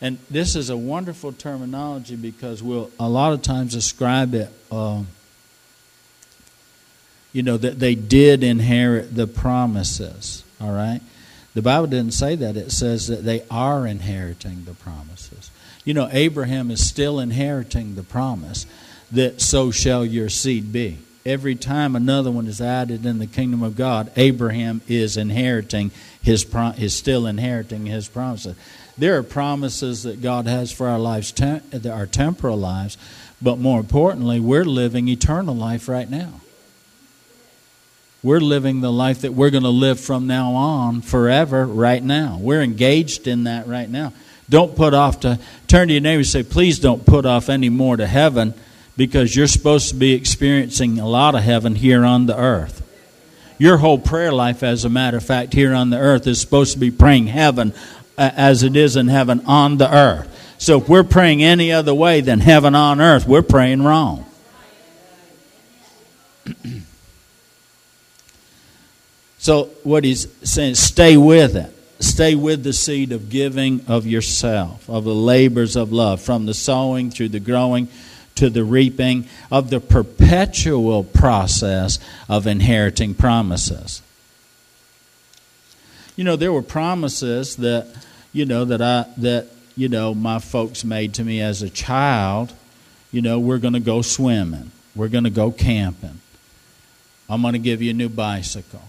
And 0.00 0.18
this 0.30 0.54
is 0.54 0.68
a 0.68 0.76
wonderful 0.76 1.32
terminology 1.32 2.16
because 2.16 2.62
we'll 2.62 2.90
a 3.00 3.08
lot 3.08 3.32
of 3.32 3.40
times 3.42 3.72
describe 3.72 4.34
it, 4.34 4.50
uh, 4.70 5.02
you 7.32 7.42
know, 7.42 7.56
that 7.56 7.78
they 7.78 7.94
did 7.94 8.44
inherit 8.44 9.14
the 9.14 9.26
promises. 9.26 10.44
All 10.60 10.72
right? 10.72 11.00
The 11.54 11.62
Bible 11.62 11.86
didn't 11.86 12.12
say 12.12 12.34
that. 12.36 12.56
It 12.58 12.70
says 12.70 13.06
that 13.06 13.24
they 13.24 13.42
are 13.50 13.86
inheriting 13.86 14.64
the 14.66 14.74
promises. 14.74 15.50
You 15.86 15.94
know, 15.94 16.08
Abraham 16.10 16.70
is 16.72 16.86
still 16.86 17.20
inheriting 17.20 17.94
the 17.94 18.02
promise 18.02 18.66
that 19.12 19.40
so 19.40 19.70
shall 19.70 20.04
your 20.04 20.28
seed 20.28 20.72
be. 20.72 20.98
Every 21.24 21.54
time 21.54 21.94
another 21.94 22.30
one 22.30 22.48
is 22.48 22.60
added 22.60 23.06
in 23.06 23.18
the 23.18 23.26
kingdom 23.26 23.62
of 23.62 23.76
God, 23.76 24.10
Abraham 24.16 24.82
is 24.88 25.16
inheriting 25.16 25.92
his 26.20 26.44
is 26.76 26.94
still 26.94 27.24
inheriting 27.24 27.86
his 27.86 28.08
promises. 28.08 28.56
There 28.98 29.16
are 29.16 29.22
promises 29.22 30.02
that 30.02 30.20
God 30.20 30.46
has 30.46 30.72
for 30.72 30.88
our 30.88 30.98
lives, 30.98 31.32
our 31.88 32.06
temporal 32.06 32.56
lives, 32.56 32.98
but 33.40 33.58
more 33.58 33.78
importantly, 33.78 34.40
we're 34.40 34.64
living 34.64 35.06
eternal 35.06 35.54
life 35.54 35.88
right 35.88 36.10
now. 36.10 36.40
We're 38.24 38.40
living 38.40 38.80
the 38.80 38.90
life 38.90 39.20
that 39.20 39.34
we're 39.34 39.50
going 39.50 39.62
to 39.62 39.68
live 39.68 40.00
from 40.00 40.26
now 40.26 40.52
on 40.54 41.00
forever 41.00 41.64
right 41.64 42.02
now. 42.02 42.38
We're 42.40 42.62
engaged 42.62 43.28
in 43.28 43.44
that 43.44 43.68
right 43.68 43.88
now. 43.88 44.12
Don't 44.48 44.76
put 44.76 44.94
off 44.94 45.20
to 45.20 45.38
turn 45.66 45.88
to 45.88 45.94
your 45.94 46.02
neighbor 46.02 46.18
and 46.18 46.26
say, 46.26 46.42
please 46.42 46.78
don't 46.78 47.04
put 47.04 47.26
off 47.26 47.48
any 47.48 47.68
more 47.68 47.96
to 47.96 48.06
heaven 48.06 48.54
because 48.96 49.34
you're 49.34 49.48
supposed 49.48 49.88
to 49.90 49.96
be 49.96 50.12
experiencing 50.12 50.98
a 51.00 51.08
lot 51.08 51.34
of 51.34 51.42
heaven 51.42 51.74
here 51.74 52.04
on 52.04 52.26
the 52.26 52.38
earth. 52.38 52.82
Your 53.58 53.78
whole 53.78 53.98
prayer 53.98 54.32
life, 54.32 54.62
as 54.62 54.84
a 54.84 54.88
matter 54.88 55.16
of 55.16 55.24
fact, 55.24 55.52
here 55.52 55.74
on 55.74 55.90
the 55.90 55.98
earth 55.98 56.26
is 56.26 56.40
supposed 56.40 56.74
to 56.74 56.78
be 56.78 56.90
praying 56.90 57.26
heaven 57.26 57.72
uh, 58.16 58.30
as 58.36 58.62
it 58.62 58.76
is 58.76 58.96
in 58.96 59.08
heaven 59.08 59.42
on 59.46 59.78
the 59.78 59.92
earth. 59.92 60.32
So 60.58 60.78
if 60.78 60.88
we're 60.88 61.04
praying 61.04 61.42
any 61.42 61.72
other 61.72 61.94
way 61.94 62.20
than 62.20 62.40
heaven 62.40 62.74
on 62.74 63.00
earth, 63.00 63.26
we're 63.26 63.42
praying 63.42 63.82
wrong. 63.82 64.24
so 69.38 69.64
what 69.82 70.04
he's 70.04 70.28
saying, 70.48 70.76
stay 70.76 71.16
with 71.16 71.56
it 71.56 71.75
stay 72.00 72.34
with 72.34 72.62
the 72.62 72.72
seed 72.72 73.12
of 73.12 73.30
giving 73.30 73.84
of 73.86 74.06
yourself, 74.06 74.88
of 74.88 75.04
the 75.04 75.14
labors 75.14 75.76
of 75.76 75.92
love, 75.92 76.20
from 76.20 76.46
the 76.46 76.54
sowing 76.54 77.10
through 77.10 77.30
the 77.30 77.40
growing 77.40 77.88
to 78.36 78.50
the 78.50 78.64
reaping, 78.64 79.26
of 79.50 79.70
the 79.70 79.80
perpetual 79.80 81.02
process 81.02 81.98
of 82.28 82.46
inheriting 82.46 83.14
promises. 83.14 84.02
You 86.16 86.24
know, 86.24 86.36
there 86.36 86.52
were 86.52 86.62
promises 86.62 87.56
that, 87.56 87.86
you 88.32 88.44
know, 88.44 88.64
that 88.66 88.82
I 88.82 89.06
that, 89.18 89.48
you 89.76 89.88
know, 89.88 90.14
my 90.14 90.38
folks 90.38 90.84
made 90.84 91.14
to 91.14 91.24
me 91.24 91.40
as 91.40 91.62
a 91.62 91.70
child. 91.70 92.52
You 93.10 93.22
know, 93.22 93.38
we're 93.38 93.58
going 93.58 93.74
to 93.74 93.80
go 93.80 94.02
swimming. 94.02 94.70
We're 94.94 95.08
going 95.08 95.24
to 95.24 95.30
go 95.30 95.50
camping. 95.50 96.20
I'm 97.28 97.42
going 97.42 97.54
to 97.54 97.58
give 97.58 97.82
you 97.82 97.90
a 97.90 97.94
new 97.94 98.08
bicycle. 98.08 98.82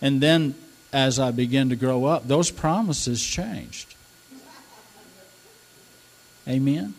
And 0.00 0.20
then 0.20 0.54
as 0.94 1.18
I 1.18 1.32
began 1.32 1.70
to 1.70 1.76
grow 1.76 2.04
up, 2.04 2.28
those 2.28 2.52
promises 2.52 3.20
changed. 3.22 3.96
Amen. 6.46 6.94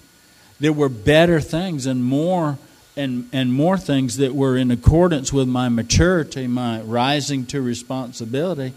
There 0.59 0.73
were 0.73 0.89
better 0.89 1.39
things 1.39 1.85
and 1.85 2.03
more 2.03 2.57
and, 2.97 3.29
and 3.31 3.53
more 3.53 3.77
things 3.77 4.17
that 4.17 4.35
were 4.35 4.57
in 4.57 4.69
accordance 4.69 5.31
with 5.31 5.47
my 5.47 5.69
maturity, 5.69 6.45
my 6.45 6.81
rising 6.81 7.45
to 7.47 7.61
responsibility. 7.61 8.73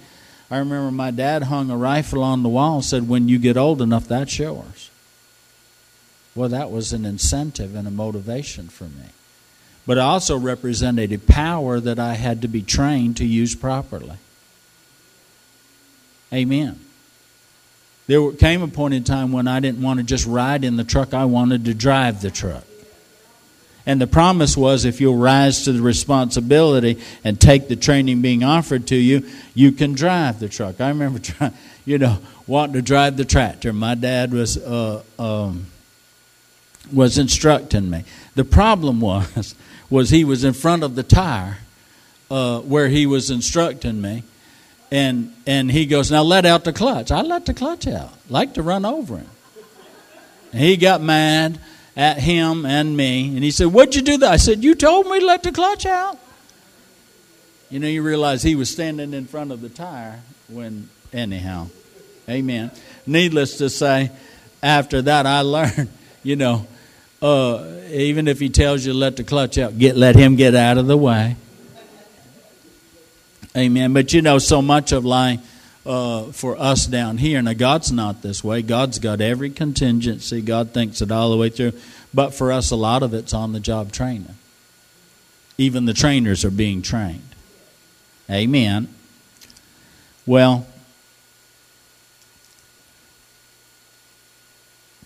I 0.50 0.58
remember 0.58 0.90
my 0.92 1.10
dad 1.10 1.44
hung 1.44 1.70
a 1.70 1.76
rifle 1.76 2.22
on 2.22 2.42
the 2.42 2.48
wall 2.48 2.76
and 2.76 2.84
said, 2.84 3.08
When 3.08 3.28
you 3.28 3.38
get 3.38 3.56
old 3.56 3.82
enough, 3.82 4.06
that's 4.06 4.38
yours. 4.38 4.90
Well, 6.34 6.48
that 6.48 6.70
was 6.70 6.92
an 6.92 7.04
incentive 7.04 7.74
and 7.74 7.88
a 7.88 7.92
motivation 7.92 8.68
for 8.68 8.84
me. 8.84 9.10
But 9.84 9.96
it 9.96 10.00
also 10.00 10.36
represented 10.36 11.12
a 11.12 11.18
power 11.18 11.80
that 11.80 11.98
I 11.98 12.14
had 12.14 12.42
to 12.42 12.48
be 12.48 12.62
trained 12.62 13.16
to 13.16 13.24
use 13.24 13.56
properly. 13.56 14.18
Amen. 16.32 16.78
There 18.06 18.32
came 18.32 18.62
a 18.62 18.68
point 18.68 18.94
in 18.94 19.04
time 19.04 19.32
when 19.32 19.46
I 19.46 19.60
didn't 19.60 19.82
want 19.82 19.98
to 19.98 20.04
just 20.04 20.26
ride 20.26 20.64
in 20.64 20.76
the 20.76 20.84
truck, 20.84 21.12
I 21.12 21.26
wanted 21.26 21.66
to 21.66 21.74
drive 21.74 22.22
the 22.22 22.30
truck. 22.30 22.64
And 23.88 24.00
the 24.00 24.06
promise 24.06 24.54
was 24.54 24.84
if 24.84 25.00
you'll 25.00 25.16
rise 25.16 25.64
to 25.64 25.72
the 25.72 25.80
responsibility 25.80 27.00
and 27.24 27.40
take 27.40 27.68
the 27.68 27.76
training 27.76 28.20
being 28.20 28.44
offered 28.44 28.86
to 28.88 28.96
you, 28.96 29.26
you 29.54 29.72
can 29.72 29.94
drive 29.94 30.40
the 30.40 30.48
truck. 30.48 30.80
I 30.80 30.88
remember 30.88 31.18
trying, 31.22 31.54
you 31.86 31.96
know, 31.96 32.18
wanting 32.46 32.74
to 32.74 32.82
drive 32.82 33.16
the 33.16 33.24
tractor. 33.24 33.72
My 33.72 33.94
dad 33.94 34.32
was 34.32 34.58
uh, 34.58 35.02
um, 35.18 35.66
was 36.92 37.16
instructing 37.16 37.88
me. 37.88 38.04
The 38.34 38.44
problem 38.44 39.00
was 39.02 39.54
was 39.88 40.10
he 40.10 40.24
was 40.24 40.44
in 40.44 40.52
front 40.52 40.82
of 40.82 40.94
the 40.94 41.02
tire 41.02 41.58
uh, 42.30 42.60
where 42.60 42.88
he 42.88 43.06
was 43.06 43.30
instructing 43.30 44.02
me, 44.02 44.22
and 44.90 45.34
and 45.46 45.70
he 45.70 45.86
goes, 45.86 46.10
Now 46.10 46.22
let 46.22 46.46
out 46.46 46.64
the 46.64 46.72
clutch. 46.72 47.10
I 47.10 47.22
let 47.22 47.46
the 47.46 47.54
clutch 47.54 47.86
out. 47.86 48.12
Like 48.28 48.54
to 48.54 48.62
run 48.62 48.84
over 48.84 49.18
him. 49.18 49.30
And 50.52 50.60
he 50.60 50.76
got 50.76 51.02
mad 51.02 51.58
at 51.96 52.18
him 52.18 52.64
and 52.64 52.96
me. 52.96 53.34
And 53.34 53.44
he 53.44 53.50
said, 53.50 53.68
What'd 53.68 53.94
you 53.94 54.02
do 54.02 54.18
that? 54.18 54.30
I 54.32 54.36
said, 54.36 54.64
You 54.64 54.74
told 54.74 55.06
me 55.06 55.20
to 55.20 55.26
let 55.26 55.42
the 55.42 55.52
clutch 55.52 55.84
out. 55.84 56.18
You 57.70 57.80
know, 57.80 57.88
you 57.88 58.02
realize 58.02 58.42
he 58.42 58.54
was 58.54 58.70
standing 58.70 59.12
in 59.12 59.26
front 59.26 59.52
of 59.52 59.60
the 59.60 59.68
tire 59.68 60.20
when 60.48 60.88
anyhow. 61.12 61.68
Amen. 62.28 62.70
Needless 63.06 63.58
to 63.58 63.68
say, 63.68 64.10
after 64.62 65.02
that 65.02 65.26
I 65.26 65.40
learned, 65.42 65.88
you 66.22 66.36
know, 66.36 66.66
uh, 67.20 67.64
even 67.90 68.28
if 68.28 68.38
he 68.38 68.48
tells 68.48 68.86
you 68.86 68.92
to 68.92 68.98
let 68.98 69.16
the 69.16 69.24
clutch 69.24 69.58
out, 69.58 69.78
get 69.78 69.96
let 69.96 70.14
him 70.14 70.36
get 70.36 70.54
out 70.54 70.78
of 70.78 70.86
the 70.86 70.96
way. 70.96 71.36
Amen. 73.58 73.92
But 73.92 74.12
you 74.12 74.22
know, 74.22 74.38
so 74.38 74.62
much 74.62 74.92
of 74.92 75.04
life 75.04 75.40
uh, 75.84 76.30
for 76.30 76.56
us 76.56 76.86
down 76.86 77.18
here, 77.18 77.42
now 77.42 77.54
God's 77.54 77.90
not 77.90 78.22
this 78.22 78.44
way. 78.44 78.62
God's 78.62 79.00
got 79.00 79.20
every 79.20 79.50
contingency. 79.50 80.40
God 80.40 80.70
thinks 80.70 81.02
it 81.02 81.10
all 81.10 81.32
the 81.32 81.36
way 81.36 81.50
through. 81.50 81.72
But 82.14 82.30
for 82.30 82.52
us, 82.52 82.70
a 82.70 82.76
lot 82.76 83.02
of 83.02 83.14
it's 83.14 83.34
on 83.34 83.52
the 83.52 83.58
job 83.58 83.90
training. 83.90 84.36
Even 85.56 85.86
the 85.86 85.92
trainers 85.92 86.44
are 86.44 86.52
being 86.52 86.82
trained. 86.82 87.34
Amen. 88.30 88.94
Well, 90.24 90.66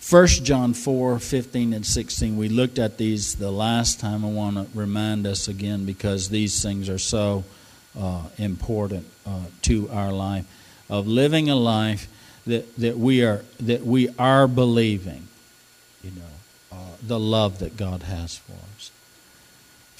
1 0.07 0.27
John 0.27 0.75
4 0.75 1.17
15 1.17 1.73
and 1.73 1.85
16, 1.85 2.37
we 2.37 2.49
looked 2.49 2.77
at 2.77 2.99
these 2.99 3.33
the 3.35 3.49
last 3.49 3.99
time. 3.99 4.23
I 4.23 4.29
want 4.29 4.57
to 4.57 4.77
remind 4.77 5.25
us 5.25 5.47
again 5.47 5.85
because 5.85 6.29
these 6.29 6.61
things 6.61 6.87
are 6.87 6.99
so 6.99 7.45
uh, 7.99 8.23
important 8.37 9.05
uh, 9.25 9.41
to 9.63 9.89
our 9.91 10.11
life 10.11 10.45
of 10.89 11.07
living 11.07 11.49
a 11.49 11.55
life 11.55 12.07
that, 12.45 12.75
that 12.77 12.97
we 12.97 13.23
are 13.23 13.43
that 13.59 13.85
we 13.85 14.09
are 14.19 14.47
believing, 14.47 15.27
you 16.03 16.11
know, 16.11 16.77
uh, 16.77 16.95
the 17.01 17.19
love 17.19 17.59
that 17.59 17.77
God 17.77 18.03
has 18.03 18.37
for 18.37 18.53
us. 18.53 18.91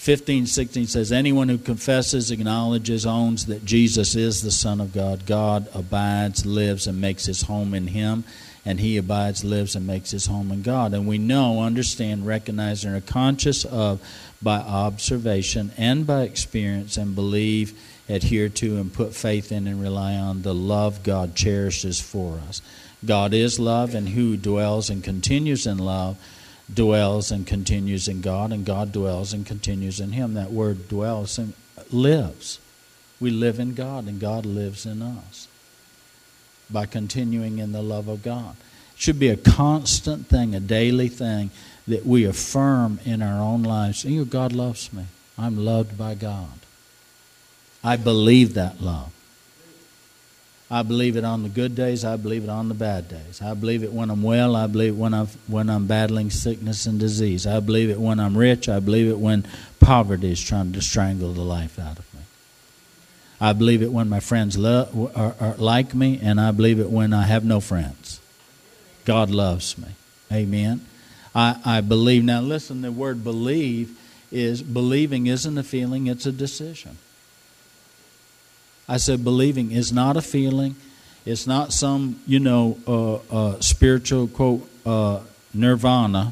15, 0.04 0.48
16 0.48 0.88
says, 0.88 1.12
Anyone 1.14 1.48
who 1.48 1.58
confesses, 1.58 2.30
acknowledges, 2.30 3.06
owns 3.06 3.46
that 3.46 3.64
Jesus 3.64 4.16
is 4.16 4.42
the 4.42 4.52
Son 4.52 4.82
of 4.82 4.92
God, 4.92 5.26
God 5.26 5.70
abides, 5.74 6.46
lives, 6.46 6.88
and 6.88 7.00
makes 7.00 7.26
his 7.26 7.44
home 7.44 7.74
in 7.74 7.88
him, 7.88 8.26
and 8.65 8.79
he 8.79 8.98
abides, 8.98 9.43
lives, 9.43 9.75
and 9.75 9.86
makes 9.86 10.12
his 10.12 10.27
home 10.27 10.51
in 10.51 10.62
God. 10.62 10.93
And 10.93 11.08
we 11.08 11.17
know, 11.17 11.62
understand, 11.62 12.25
recognize, 12.25 12.86
and 12.86 12.96
are 12.96 13.01
conscious 13.01 13.65
of 13.65 14.01
by 14.41 14.58
observation 14.58 15.72
and 15.77 16.08
by 16.08 16.22
experience, 16.24 16.98
and 16.98 17.15
believe, 17.15 17.77
adhere 18.08 18.50
to, 18.50 18.77
and 18.77 18.93
put 18.93 19.13
faith 19.13 19.51
in 19.51 19.67
and 19.67 19.82
rely 19.82 20.15
on 20.15 20.41
the 20.41 20.55
love 20.55 21.03
God 21.03 21.36
cherishes 21.36 22.00
for 22.00 22.39
us. 22.48 22.62
God 23.05 23.34
is 23.34 23.60
love, 23.60 23.93
and 23.93 24.10
who 24.10 24.38
dwells 24.38 24.89
and 24.89 25.03
continues 25.03 25.67
in 25.67 25.77
love 25.77 26.17
dwells 26.74 27.29
and 27.32 27.46
continues 27.46 28.08
in 28.08 28.22
God, 28.22 28.51
and 28.53 28.65
God 28.65 28.93
dwells 28.93 29.34
and 29.34 29.46
continues 29.46 30.00
in 30.00 30.13
him. 30.13 30.34
That 30.34 30.51
word 30.51 30.88
dwells 30.88 31.38
and 31.38 31.53
lives. 31.91 32.60
We 33.20 33.32
live 33.32 33.60
in 33.60 33.74
God, 33.74 34.08
and 34.08 34.20
God 34.20 34.46
lives 34.46 34.86
in 34.86 35.01
us 35.01 35.48
by 36.70 36.86
continuing 36.86 37.60
in 37.60 37.72
the 37.72 37.82
love 37.82 38.08
of 38.08 38.24
God. 38.24 38.55
It 38.96 39.01
should 39.01 39.20
be 39.20 39.29
a 39.29 39.38
constant 39.38 40.27
thing, 40.27 40.55
a 40.55 40.60
daily 40.60 41.10
thing 41.10 41.51
that 41.88 42.05
we 42.05 42.25
affirm 42.25 43.00
in 43.05 43.22
our 43.22 43.41
own 43.41 43.63
lives. 43.63 44.05
You 44.05 44.20
know, 44.20 44.25
God 44.25 44.53
loves 44.53 44.91
me. 44.93 45.05
I'm 45.38 45.58
loved 45.58 45.98
by 45.98 46.15
God. 46.15 46.60
I 47.84 47.98
believe 47.98 48.53
that 48.53 48.82
love. 48.82 49.12
I 50.72 50.82
believe 50.82 51.17
it 51.17 51.24
on 51.24 51.43
the 51.43 51.50
good 51.50 51.75
days. 51.75 52.03
I 52.03 52.15
believe 52.15 52.46
it 52.46 52.50
on 52.50 52.67
the 52.67 52.74
bad 52.74 53.08
days. 53.08 53.41
I 53.41 53.53
believe 53.53 53.84
it 53.84 53.93
when 53.93 54.10
I'm 54.10 54.24
well. 54.24 54.55
I 54.55 54.65
believe 54.65 54.93
it 54.93 54.98
when 54.98 55.13
I'm 55.13 55.27
when 55.48 55.70
I'm 55.70 55.86
battling 55.86 56.32
sickness 56.32 56.88
and 56.88 57.00
disease. 57.00 57.46
I 57.46 57.60
believe 57.60 57.89
it 57.91 58.00
when 58.00 58.20
I'm 58.20 58.36
rich. 58.36 58.70
I 58.70 58.79
believe 58.79 59.08
it 59.08 59.20
when 59.20 59.46
poverty 59.79 60.32
is 60.32 60.41
trying 60.41 60.72
to 60.74 60.82
strangle 60.82 61.34
the 61.34 61.41
life 61.41 61.77
out 61.77 62.00
of 62.00 62.12
me. 62.12 62.12
I 63.44 63.52
believe 63.52 63.82
it 63.82 63.92
when 63.92 64.08
my 64.08 64.22
friends 64.22 64.58
love, 64.58 65.18
are, 65.18 65.56
like 65.58 65.94
me, 65.94 66.18
and 66.24 66.40
I 66.40 66.52
believe 66.52 66.80
it 66.80 66.90
when 66.90 67.12
I 67.12 67.24
have 67.24 67.44
no 67.44 67.60
friends. 67.60 68.22
God 69.04 69.30
loves 69.30 69.78
me. 69.78 69.90
Amen. 70.32 70.88
I, 71.36 71.60
I 71.66 71.82
believe. 71.82 72.24
Now, 72.24 72.40
listen, 72.40 72.82
the 72.82 72.90
word 72.90 73.22
believe 73.22 74.00
is 74.32 74.64
believing 74.64 75.28
isn't 75.28 75.58
a 75.58 75.64
feeling, 75.64 76.08
it's 76.08 76.26
a 76.26 76.32
decision. 76.32 76.98
I 78.88 78.96
said, 78.96 79.26
believing 79.26 79.74
is 79.74 79.92
not 79.92 80.16
a 80.16 80.22
feeling. 80.22 80.78
It's 81.26 81.46
not 81.46 81.74
some, 81.74 82.22
you 82.26 82.40
know, 82.40 82.78
uh, 82.88 83.16
uh, 83.56 83.60
spiritual, 83.60 84.30
quote, 84.30 84.70
uh, 84.86 85.20
nirvana, 85.54 86.32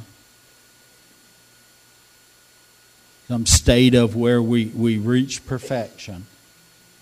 some 3.28 3.46
state 3.46 3.96
of 3.96 4.16
where 4.16 4.42
we, 4.42 4.68
we 4.68 4.98
reach 4.98 5.46
perfection. 5.46 6.28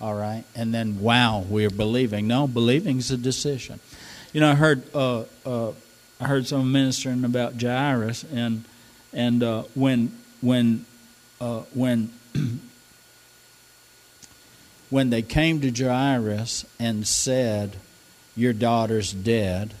All 0.00 0.14
right? 0.14 0.44
And 0.54 0.72
then, 0.72 1.00
wow, 1.00 1.44
we're 1.48 1.70
believing. 1.70 2.26
No, 2.26 2.46
believing 2.46 2.98
is 2.98 3.10
a 3.10 3.16
decision. 3.16 3.80
You 4.32 4.40
know, 4.40 4.50
I 4.50 4.54
heard, 4.54 4.82
uh, 4.94 5.24
uh, 5.44 5.72
I 6.20 6.26
heard 6.26 6.46
someone 6.46 6.72
ministering 6.72 7.24
about 7.24 7.60
Jairus, 7.60 8.24
and, 8.32 8.64
and 9.12 9.42
uh, 9.42 9.62
when, 9.74 10.16
when, 10.40 10.86
when 11.74 12.12
when 14.90 15.10
they 15.10 15.22
came 15.22 15.60
to 15.60 15.70
Jairus 15.70 16.66
and 16.78 17.06
said, 17.06 17.76
Your 18.36 18.52
daughter's 18.52 19.12
dead, 19.12 19.74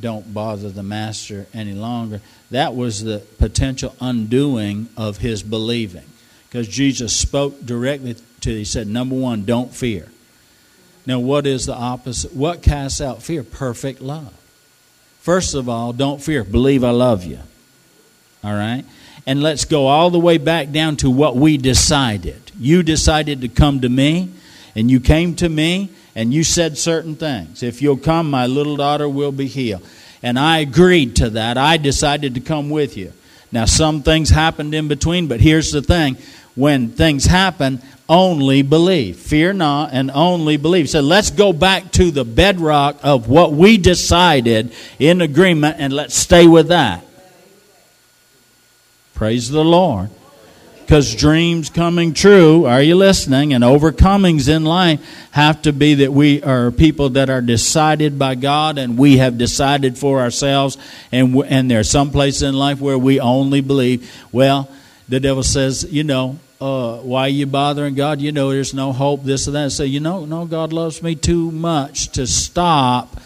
don't 0.00 0.32
bother 0.32 0.70
the 0.70 0.82
master 0.82 1.46
any 1.52 1.74
longer, 1.74 2.20
that 2.50 2.74
was 2.74 3.02
the 3.02 3.18
potential 3.38 3.94
undoing 4.00 4.88
of 4.96 5.18
his 5.18 5.42
believing. 5.42 6.04
Because 6.48 6.68
Jesus 6.68 7.14
spoke 7.14 7.66
directly 7.66 8.14
to. 8.44 8.50
He 8.50 8.64
said, 8.64 8.86
Number 8.86 9.14
one, 9.14 9.44
don't 9.44 9.74
fear. 9.74 10.08
Now, 11.06 11.18
what 11.18 11.46
is 11.46 11.66
the 11.66 11.74
opposite? 11.74 12.34
What 12.34 12.62
casts 12.62 13.00
out 13.00 13.22
fear? 13.22 13.42
Perfect 13.42 14.00
love. 14.00 14.32
First 15.20 15.54
of 15.54 15.68
all, 15.68 15.92
don't 15.92 16.22
fear. 16.22 16.44
Believe 16.44 16.84
I 16.84 16.90
love 16.90 17.24
you. 17.24 17.40
All 18.42 18.54
right? 18.54 18.84
And 19.26 19.42
let's 19.42 19.64
go 19.64 19.86
all 19.86 20.10
the 20.10 20.18
way 20.18 20.38
back 20.38 20.70
down 20.70 20.96
to 20.96 21.10
what 21.10 21.36
we 21.36 21.56
decided. 21.56 22.52
You 22.58 22.82
decided 22.82 23.40
to 23.40 23.48
come 23.48 23.80
to 23.80 23.88
me 23.88 24.30
and 24.74 24.90
you 24.90 25.00
came 25.00 25.34
to 25.36 25.48
me 25.48 25.90
and 26.14 26.32
you 26.32 26.44
said 26.44 26.76
certain 26.76 27.16
things. 27.16 27.62
If 27.62 27.80
you'll 27.80 27.96
come, 27.96 28.30
my 28.30 28.46
little 28.46 28.76
daughter 28.76 29.08
will 29.08 29.32
be 29.32 29.46
healed. 29.46 29.86
And 30.22 30.38
I 30.38 30.58
agreed 30.58 31.16
to 31.16 31.30
that. 31.30 31.58
I 31.58 31.76
decided 31.76 32.34
to 32.34 32.40
come 32.40 32.70
with 32.70 32.96
you. 32.96 33.12
Now, 33.50 33.66
some 33.66 34.02
things 34.02 34.30
happened 34.30 34.74
in 34.74 34.88
between, 34.88 35.28
but 35.28 35.40
here's 35.40 35.70
the 35.70 35.80
thing 35.82 36.16
when 36.54 36.90
things 36.90 37.24
happen, 37.24 37.80
only 38.08 38.62
believe. 38.62 39.16
Fear 39.16 39.54
not 39.54 39.90
and 39.92 40.10
only 40.10 40.56
believe. 40.56 40.90
So 40.90 41.00
let's 41.00 41.30
go 41.30 41.52
back 41.52 41.90
to 41.92 42.10
the 42.10 42.24
bedrock 42.24 42.98
of 43.02 43.28
what 43.28 43.52
we 43.52 43.78
decided 43.78 44.72
in 44.98 45.20
agreement 45.20 45.76
and 45.78 45.92
let's 45.92 46.14
stay 46.14 46.46
with 46.46 46.68
that. 46.68 47.04
Praise 49.14 49.50
the 49.50 49.64
Lord. 49.64 50.10
Because 50.84 51.14
dreams 51.14 51.70
coming 51.70 52.12
true, 52.12 52.66
are 52.66 52.82
you 52.82 52.94
listening? 52.94 53.54
And 53.54 53.64
overcomings 53.64 54.54
in 54.54 54.64
life 54.64 55.00
have 55.30 55.62
to 55.62 55.72
be 55.72 55.94
that 55.94 56.12
we 56.12 56.42
are 56.42 56.70
people 56.70 57.08
that 57.10 57.30
are 57.30 57.40
decided 57.40 58.18
by 58.18 58.34
God 58.34 58.76
and 58.76 58.98
we 58.98 59.16
have 59.16 59.38
decided 59.38 59.96
for 59.96 60.20
ourselves. 60.20 60.76
And, 61.10 61.34
and 61.46 61.70
there's 61.70 61.88
some 61.88 62.10
place 62.10 62.42
in 62.42 62.54
life 62.54 62.80
where 62.80 62.98
we 62.98 63.18
only 63.18 63.62
believe. 63.62 64.12
Well, 64.30 64.68
the 65.08 65.20
devil 65.20 65.42
says, 65.42 65.86
you 65.90 66.04
know, 66.04 66.38
uh, 66.60 66.98
why 66.98 67.22
are 67.22 67.28
you 67.28 67.46
bothering 67.46 67.94
God? 67.94 68.20
You 68.20 68.32
know, 68.32 68.50
there's 68.50 68.72
no 68.72 68.92
hope, 68.92 69.22
this 69.22 69.46
and 69.46 69.56
that. 69.56 69.70
Say, 69.70 69.76
so, 69.76 69.82
you 69.84 70.00
know, 70.00 70.24
no, 70.24 70.46
God 70.46 70.72
loves 70.72 71.02
me 71.02 71.14
too 71.14 71.50
much 71.50 72.08
to 72.12 72.26
stop 72.26 73.20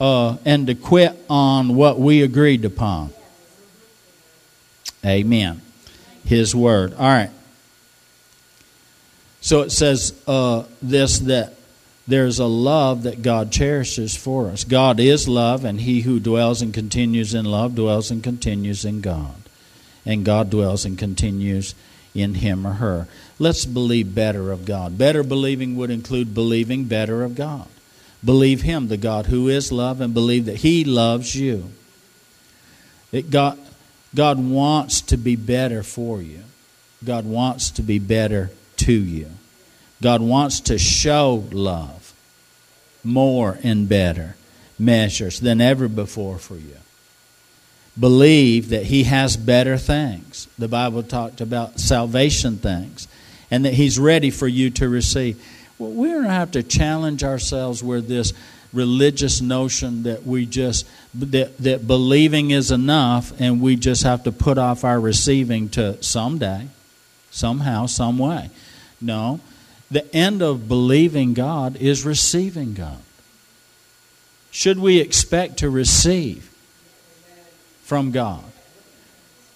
uh, 0.00 0.36
and 0.44 0.66
to 0.66 0.74
quit 0.74 1.16
on 1.30 1.76
what 1.76 1.98
we 1.98 2.22
agreed 2.22 2.64
upon. 2.64 3.12
Amen. 5.04 5.60
His 6.24 6.54
Word. 6.54 6.94
All 6.94 7.06
right. 7.06 7.30
So 9.40 9.62
it 9.62 9.70
says 9.70 10.20
uh, 10.26 10.64
this 10.82 11.20
that 11.20 11.54
there's 12.08 12.40
a 12.40 12.46
love 12.46 13.04
that 13.04 13.22
God 13.22 13.52
cherishes 13.52 14.16
for 14.16 14.48
us. 14.48 14.64
God 14.64 14.98
is 14.98 15.28
love, 15.28 15.64
and 15.64 15.80
he 15.80 16.00
who 16.00 16.18
dwells 16.18 16.62
and 16.62 16.74
continues 16.74 17.32
in 17.34 17.44
love 17.44 17.76
dwells 17.76 18.10
and 18.10 18.24
continues 18.24 18.84
in 18.84 19.00
God. 19.00 19.45
And 20.06 20.24
God 20.24 20.48
dwells 20.48 20.84
and 20.84 20.96
continues 20.96 21.74
in 22.14 22.34
him 22.34 22.66
or 22.66 22.74
her. 22.74 23.08
Let's 23.38 23.66
believe 23.66 24.14
better 24.14 24.52
of 24.52 24.64
God. 24.64 24.96
Better 24.96 25.22
believing 25.22 25.76
would 25.76 25.90
include 25.90 26.32
believing 26.32 26.84
better 26.84 27.22
of 27.22 27.34
God. 27.34 27.66
Believe 28.24 28.62
him, 28.62 28.88
the 28.88 28.96
God 28.96 29.26
who 29.26 29.48
is 29.48 29.70
love, 29.70 30.00
and 30.00 30.14
believe 30.14 30.46
that 30.46 30.58
he 30.58 30.84
loves 30.84 31.34
you. 31.34 31.70
It 33.12 33.30
got 33.30 33.58
God 34.14 34.38
wants 34.38 35.02
to 35.02 35.16
be 35.16 35.36
better 35.36 35.82
for 35.82 36.22
you. 36.22 36.42
God 37.04 37.26
wants 37.26 37.70
to 37.72 37.82
be 37.82 37.98
better 37.98 38.50
to 38.78 38.92
you. 38.92 39.30
God 40.00 40.22
wants 40.22 40.60
to 40.60 40.78
show 40.78 41.44
love 41.52 42.14
more 43.04 43.58
and 43.62 43.88
better 43.88 44.36
measures 44.78 45.40
than 45.40 45.60
ever 45.60 45.88
before 45.88 46.38
for 46.38 46.56
you. 46.56 46.76
Believe 47.98 48.68
that 48.70 48.84
He 48.84 49.04
has 49.04 49.36
better 49.36 49.76
things. 49.78 50.48
The 50.58 50.68
Bible 50.68 51.02
talked 51.02 51.40
about 51.40 51.80
salvation 51.80 52.58
things 52.58 53.08
and 53.50 53.64
that 53.64 53.74
He's 53.74 53.98
ready 53.98 54.30
for 54.30 54.48
you 54.48 54.70
to 54.70 54.88
receive. 54.88 55.42
Well, 55.78 55.90
we're 55.90 56.14
going 56.14 56.24
to 56.24 56.30
have 56.30 56.52
to 56.52 56.62
challenge 56.62 57.24
ourselves 57.24 57.82
with 57.82 58.08
this 58.08 58.32
religious 58.72 59.40
notion 59.40 60.02
that 60.04 60.26
we 60.26 60.46
just 60.46 60.86
that, 61.14 61.56
that 61.58 61.86
believing 61.86 62.50
is 62.50 62.70
enough 62.70 63.32
and 63.40 63.60
we 63.60 63.76
just 63.76 64.02
have 64.02 64.24
to 64.24 64.32
put 64.32 64.58
off 64.58 64.84
our 64.84 65.00
receiving 65.00 65.68
to 65.70 66.00
someday 66.02 66.68
somehow 67.30 67.86
some 67.86 68.18
way 68.18 68.50
no 69.00 69.40
the 69.90 70.14
end 70.14 70.42
of 70.42 70.68
believing 70.68 71.32
god 71.32 71.76
is 71.76 72.04
receiving 72.04 72.74
god 72.74 73.00
should 74.50 74.78
we 74.78 74.98
expect 74.98 75.56
to 75.58 75.70
receive 75.70 76.52
from 77.86 78.10
god 78.10 78.44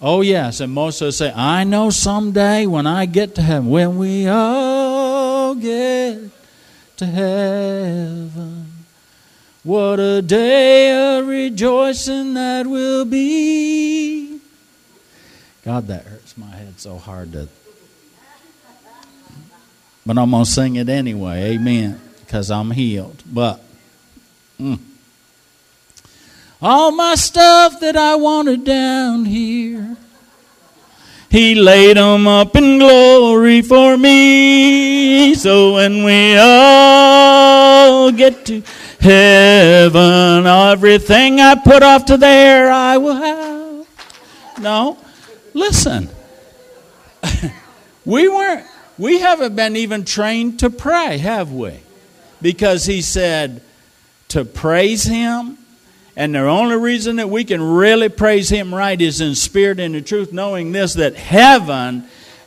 oh 0.01 0.21
yes 0.21 0.59
and 0.59 0.75
of 0.77 1.01
us 1.01 1.17
say 1.17 1.31
i 1.35 1.63
know 1.63 1.89
someday 1.89 2.65
when 2.65 2.87
i 2.87 3.05
get 3.05 3.35
to 3.35 3.41
heaven 3.41 3.69
when 3.69 3.97
we 3.97 4.27
all 4.27 5.53
get 5.55 6.17
to 6.97 7.05
heaven 7.05 8.71
what 9.63 9.99
a 9.99 10.23
day 10.23 11.19
of 11.19 11.27
rejoicing 11.27 12.33
that 12.33 12.65
will 12.65 13.05
be. 13.05 14.39
God, 15.63 15.85
that 15.87 16.05
hurts 16.05 16.35
my 16.35 16.47
head 16.47 16.79
so 16.79 16.97
hard 16.97 17.31
to. 17.33 17.47
But 20.03 20.17
I'm 20.17 20.31
going 20.31 20.45
to 20.45 20.49
sing 20.49 20.77
it 20.77 20.89
anyway. 20.89 21.53
Amen. 21.53 22.01
Because 22.21 22.49
I'm 22.49 22.71
healed. 22.71 23.21
But. 23.31 23.61
Mm, 24.59 24.79
all 26.61 26.91
my 26.91 27.15
stuff 27.15 27.79
that 27.79 27.95
I 27.95 28.15
wanted 28.15 28.63
down 28.63 29.25
here 29.25 29.97
He 31.31 31.55
laid 31.55 31.95
them 31.95 32.27
up 32.27 32.57
in 32.57 32.77
glory 32.77 33.61
for 33.61 33.97
me. 33.97 35.33
So 35.33 35.75
when 35.75 36.03
we 36.03 36.37
all 36.37 38.11
get 38.11 38.45
to 38.47 38.61
heaven, 38.99 40.45
everything 40.45 41.39
I 41.39 41.55
put 41.55 41.83
off 41.83 42.03
to 42.07 42.17
there, 42.17 42.69
I 42.69 42.97
will 42.97 43.15
have. 43.15 43.87
No, 44.59 44.97
listen. 45.53 46.09
we 48.05 48.27
weren't. 48.27 48.65
We 48.97 49.19
haven't 49.19 49.55
been 49.55 49.77
even 49.77 50.03
trained 50.03 50.59
to 50.59 50.69
pray, 50.69 51.17
have 51.19 51.53
we? 51.53 51.79
Because 52.41 52.85
he 52.85 53.01
said 53.01 53.61
to 54.27 54.43
praise 54.43 55.05
him 55.05 55.57
and 56.15 56.35
the 56.35 56.39
only 56.39 56.75
reason 56.75 57.15
that 57.17 57.29
we 57.29 57.43
can 57.43 57.61
really 57.61 58.09
praise 58.09 58.49
Him 58.49 58.73
right 58.73 58.99
is 58.99 59.21
in 59.21 59.35
spirit 59.35 59.79
and 59.79 59.95
in 59.95 60.03
truth, 60.03 60.33
knowing 60.33 60.71
this 60.71 60.95
that 60.95 61.15
heaven, 61.15 62.03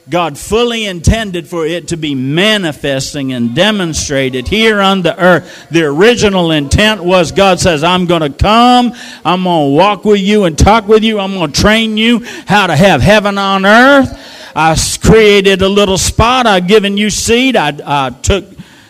God 0.08 0.36
fully 0.36 0.84
intended 0.84 1.48
for 1.48 1.66
it 1.66 1.88
to 1.88 1.96
be 1.96 2.14
manifesting 2.14 3.32
and 3.32 3.54
demonstrated 3.54 4.48
here 4.48 4.80
on 4.80 5.00
the 5.00 5.18
earth. 5.18 5.66
The 5.70 5.84
original 5.84 6.50
intent 6.50 7.02
was 7.02 7.32
God 7.32 7.58
says, 7.58 7.82
I'm 7.82 8.04
going 8.04 8.20
to 8.20 8.30
come, 8.30 8.92
I'm 9.24 9.44
going 9.44 9.70
to 9.70 9.76
walk 9.76 10.04
with 10.04 10.20
you 10.20 10.44
and 10.44 10.58
talk 10.58 10.86
with 10.86 11.02
you, 11.02 11.18
I'm 11.18 11.32
going 11.32 11.52
to 11.52 11.60
train 11.60 11.96
you 11.96 12.22
how 12.46 12.66
to 12.66 12.76
have 12.76 13.00
heaven 13.00 13.38
on 13.38 13.64
earth. 13.64 14.52
I 14.54 14.76
created 15.00 15.62
a 15.62 15.68
little 15.68 15.98
spot, 15.98 16.46
I've 16.46 16.68
given 16.68 16.98
you 16.98 17.08
seed, 17.08 17.56
I, 17.56 17.72
I 17.84 18.10
took 18.10 18.44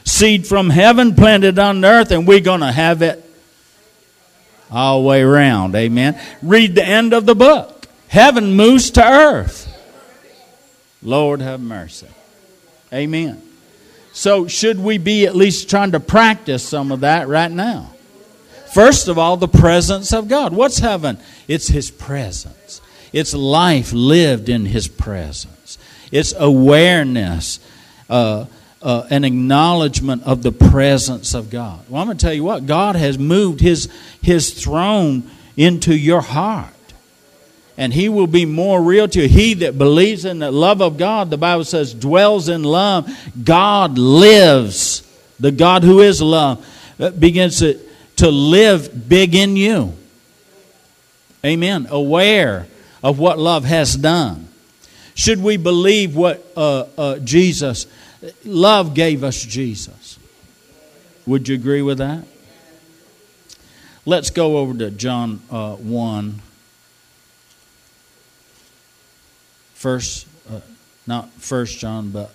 seed 0.04 0.48
from 0.48 0.68
heaven, 0.68 1.14
planted 1.14 1.60
on 1.60 1.84
earth, 1.84 2.10
and 2.10 2.26
we're 2.26 2.40
going 2.40 2.60
to 2.60 2.72
have 2.72 3.02
it 3.02 3.23
all 4.70 5.03
the 5.03 5.09
way 5.09 5.22
around. 5.22 5.74
Amen. 5.74 6.20
Read 6.42 6.74
the 6.74 6.85
end 6.85 7.12
of 7.12 7.27
the 7.27 7.35
book. 7.35 7.87
Heaven 8.09 8.55
moves 8.55 8.90
to 8.92 9.05
earth. 9.05 9.70
Lord 11.03 11.40
have 11.40 11.61
mercy. 11.61 12.09
Amen. 12.92 13.42
So, 14.12 14.46
should 14.46 14.79
we 14.79 14.98
be 14.98 15.27
at 15.27 15.35
least 15.35 15.68
trying 15.68 15.92
to 15.92 16.00
practice 16.00 16.62
some 16.62 16.92
of 16.92 17.00
that 17.00 17.27
right 17.27 17.50
now? 17.50 17.90
First 18.72 19.09
of 19.09 19.18
all, 19.18 19.37
the 19.37 19.48
presence 19.48 20.12
of 20.12 20.29
God. 20.29 20.53
What's 20.53 20.79
heaven? 20.79 21.18
It's 21.48 21.68
His 21.68 21.90
presence, 21.90 22.81
it's 23.12 23.35
life 23.35 23.92
lived 23.92 24.48
in 24.48 24.66
His 24.66 24.88
presence, 24.88 25.79
it's 26.11 26.33
awareness. 26.38 27.59
Uh, 28.09 28.46
uh, 28.84 29.06
an 29.08 29.24
acknowledgement 29.24 30.22
of 30.24 30.42
the 30.42 30.52
presence 30.52 31.32
of 31.32 31.50
God. 31.50 31.80
Well, 31.88 32.02
I'm 32.02 32.06
going 32.06 32.18
to 32.18 32.24
tell 32.24 32.34
you 32.34 32.44
what, 32.44 32.66
God 32.66 32.96
has 32.96 33.18
moved 33.18 33.60
His, 33.60 33.88
His 34.22 34.52
throne 34.52 35.28
into 35.56 35.96
your 35.96 36.20
heart. 36.20 36.70
And 37.78 37.94
He 37.94 38.10
will 38.10 38.26
be 38.26 38.44
more 38.44 38.82
real 38.82 39.08
to 39.08 39.22
you. 39.22 39.28
He 39.28 39.54
that 39.54 39.78
believes 39.78 40.26
in 40.26 40.38
the 40.38 40.52
love 40.52 40.82
of 40.82 40.98
God, 40.98 41.30
the 41.30 41.38
Bible 41.38 41.64
says, 41.64 41.94
dwells 41.94 42.48
in 42.48 42.62
love. 42.62 43.10
God 43.42 43.96
lives. 43.98 45.00
The 45.40 45.50
God 45.50 45.82
who 45.82 46.00
is 46.00 46.20
love 46.20 46.64
uh, 47.00 47.10
begins 47.10 47.58
to, 47.60 47.80
to 48.16 48.30
live 48.30 49.08
big 49.08 49.34
in 49.34 49.56
you. 49.56 49.94
Amen. 51.44 51.88
Aware 51.90 52.66
of 53.02 53.18
what 53.18 53.38
love 53.38 53.64
has 53.64 53.96
done. 53.96 54.48
Should 55.14 55.42
we 55.42 55.56
believe 55.56 56.14
what 56.14 56.44
uh, 56.56 56.86
uh, 56.98 57.18
Jesus 57.18 57.86
Love 58.44 58.94
gave 58.94 59.24
us 59.24 59.40
Jesus. 59.42 60.18
Would 61.26 61.48
you 61.48 61.54
agree 61.54 61.82
with 61.82 61.98
that? 61.98 62.24
Let's 64.06 64.30
go 64.30 64.58
over 64.58 64.76
to 64.78 64.90
John 64.90 65.40
uh, 65.50 65.76
1. 65.76 66.42
First, 69.74 70.26
uh, 70.50 70.60
not 71.06 71.30
First 71.32 71.78
John, 71.78 72.10
but 72.10 72.30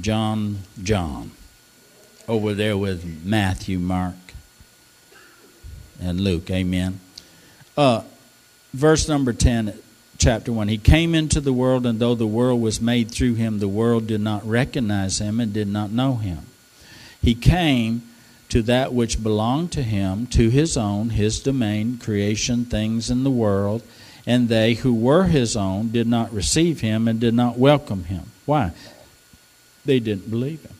John, 0.00 0.58
John. 0.82 1.32
Over 2.28 2.54
there 2.54 2.76
with 2.76 3.24
Matthew, 3.24 3.78
Mark, 3.78 4.16
and 6.00 6.20
Luke. 6.20 6.50
Amen. 6.50 6.98
Uh, 7.76 8.02
verse 8.72 9.08
number 9.08 9.32
10 9.32 9.78
chapter 10.18 10.52
1. 10.52 10.68
He 10.68 10.78
came 10.78 11.14
into 11.14 11.40
the 11.40 11.52
world, 11.52 11.86
and 11.86 11.98
though 11.98 12.14
the 12.14 12.26
world 12.26 12.60
was 12.60 12.80
made 12.80 13.10
through 13.10 13.34
him, 13.34 13.58
the 13.58 13.68
world 13.68 14.06
did 14.06 14.20
not 14.20 14.46
recognize 14.46 15.18
him 15.18 15.40
and 15.40 15.52
did 15.52 15.68
not 15.68 15.90
know 15.90 16.16
him. 16.16 16.46
He 17.22 17.34
came 17.34 18.02
to 18.48 18.62
that 18.62 18.92
which 18.92 19.22
belonged 19.22 19.72
to 19.72 19.82
him, 19.82 20.26
to 20.28 20.48
his 20.48 20.76
own, 20.76 21.10
his 21.10 21.40
domain, 21.40 21.98
creation, 21.98 22.64
things 22.64 23.10
in 23.10 23.24
the 23.24 23.30
world, 23.30 23.82
and 24.26 24.48
they 24.48 24.74
who 24.74 24.94
were 24.94 25.24
his 25.24 25.56
own 25.56 25.90
did 25.90 26.06
not 26.06 26.32
receive 26.32 26.80
him 26.80 27.08
and 27.08 27.20
did 27.20 27.34
not 27.34 27.58
welcome 27.58 28.04
him. 28.04 28.30
Why? 28.44 28.72
They 29.84 30.00
didn't 30.00 30.30
believe 30.30 30.62
him. 30.62 30.74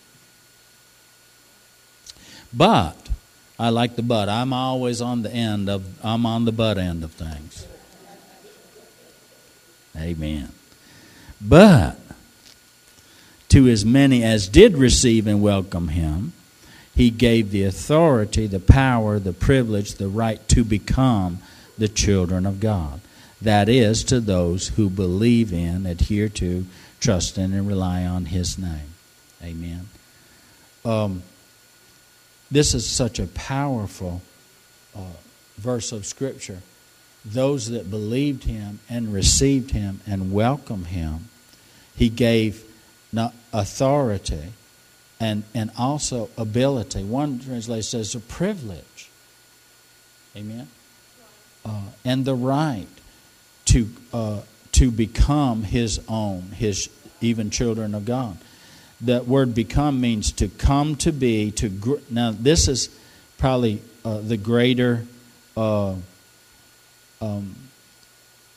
But, 2.53 2.96
I 3.59 3.68
like 3.70 3.96
the 3.96 4.03
but. 4.03 4.29
I'm 4.29 4.53
always 4.53 5.01
on 5.01 5.22
the 5.22 5.33
end 5.33 5.68
of, 5.68 5.85
I'm 6.05 6.27
on 6.27 6.44
the 6.44 6.53
but 6.53 6.79
end 6.79 7.05
of 7.05 7.12
things. 7.12 7.66
Amen. 9.99 10.53
But 11.41 11.99
to 13.49 13.69
as 13.69 13.85
many 13.85 14.23
as 14.23 14.49
did 14.49 14.77
receive 14.77 15.27
and 15.27 15.43
welcome 15.43 15.89
him, 15.89 16.33
he 16.95 17.11
gave 17.11 17.51
the 17.51 17.65
authority, 17.65 18.47
the 18.47 18.61
power, 18.61 19.19
the 19.19 19.33
privilege, 19.33 19.95
the 19.95 20.09
right 20.09 20.47
to 20.49 20.65
become 20.65 21.39
the 21.77 21.89
children 21.89 22.47
of 22.47 22.61
God. 22.61 23.01
That 23.41 23.69
is, 23.69 24.03
to 24.05 24.19
those 24.19 24.69
who 24.69 24.89
believe 24.89 25.53
in, 25.53 25.85
adhere 25.85 26.31
to, 26.31 26.65
trust 27.01 27.37
in, 27.37 27.53
and 27.53 27.69
rely 27.69 28.05
on 28.05 28.27
his 28.27 28.59
name. 28.59 28.95
Amen. 29.43 29.89
Um, 30.85 31.23
this 32.51 32.75
is 32.75 32.87
such 32.87 33.19
a 33.19 33.27
powerful 33.27 34.23
uh, 34.95 35.01
verse 35.59 35.93
of 35.93 36.07
Scripture 36.07 36.63
those 37.27 37.71
that 37.71 37.91
believed 37.91 38.45
him 38.45 38.79
and 38.89 39.12
received 39.12 39.73
him 39.73 40.01
and 40.07 40.33
welcomed 40.33 40.87
him, 40.87 41.29
he 41.97 42.09
gave 42.09 42.65
authority 43.53 44.53
and, 45.19 45.43
and 45.55 45.71
also 45.79 46.29
ability. 46.37 47.03
One 47.03 47.41
translation 47.41 47.83
says 47.83 48.15
a 48.15 48.21
privilege. 48.21 49.11
Amen? 50.37 50.69
Uh, 51.65 51.83
and 52.05 52.25
the 52.25 52.35
right 52.35 52.87
to, 53.67 53.89
uh, 54.12 54.41
to 54.73 54.91
become 54.91 55.62
his 55.62 56.01
own, 56.09 56.43
his 56.55 56.89
even 57.21 57.51
children 57.51 57.95
of 57.95 58.05
God. 58.05 58.37
That 59.01 59.27
word 59.27 59.55
become 59.55 60.01
means 60.01 60.33
to 60.33 60.49
come 60.49 60.97
to 60.97 61.12
be, 61.12 61.51
to 61.53 61.69
gr- 61.69 61.97
now 62.09 62.31
this 62.31 62.69
is 62.69 62.89
probably 63.39 63.83
uh, 64.05 64.19
the 64.19 64.37
greater 64.37 65.05
uh, 65.57 65.95
um, 67.20 67.57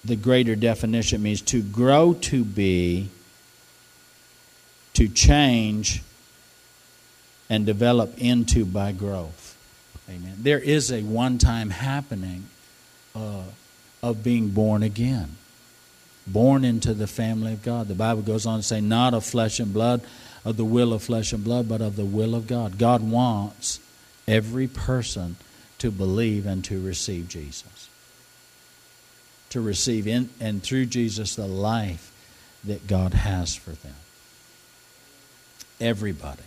the 0.03 0.15
greater 0.15 0.55
definition 0.55 1.21
means 1.21 1.41
to 1.41 1.61
grow 1.61 2.13
to 2.13 2.43
be, 2.43 3.09
to 4.93 5.07
change, 5.07 6.01
and 7.49 7.65
develop 7.65 8.17
into 8.17 8.65
by 8.65 8.91
growth. 8.91 9.57
Amen. 10.09 10.35
There 10.39 10.59
is 10.59 10.91
a 10.91 11.01
one 11.01 11.37
time 11.37 11.69
happening 11.69 12.45
uh, 13.15 13.43
of 14.01 14.23
being 14.23 14.49
born 14.49 14.83
again, 14.83 15.35
born 16.25 16.63
into 16.63 16.93
the 16.93 17.07
family 17.07 17.53
of 17.53 17.63
God. 17.63 17.87
The 17.87 17.95
Bible 17.95 18.21
goes 18.21 18.45
on 18.45 18.59
to 18.59 18.63
say, 18.63 18.81
not 18.81 19.13
of 19.13 19.25
flesh 19.25 19.59
and 19.59 19.73
blood, 19.73 20.01
of 20.45 20.57
the 20.57 20.65
will 20.65 20.93
of 20.93 21.03
flesh 21.03 21.33
and 21.33 21.43
blood, 21.43 21.67
but 21.67 21.81
of 21.81 21.95
the 21.95 22.05
will 22.05 22.33
of 22.33 22.47
God. 22.47 22.77
God 22.77 23.03
wants 23.03 23.79
every 24.27 24.67
person 24.67 25.35
to 25.79 25.91
believe 25.91 26.45
and 26.45 26.63
to 26.65 26.81
receive 26.81 27.27
Jesus 27.27 27.89
to 29.49 29.61
receive 29.61 30.07
in 30.07 30.29
and 30.39 30.61
through 30.61 30.85
Jesus 30.85 31.35
the 31.35 31.47
life 31.47 32.11
that 32.63 32.87
God 32.87 33.13
has 33.13 33.55
for 33.55 33.71
them. 33.71 33.95
Everybody. 35.79 36.43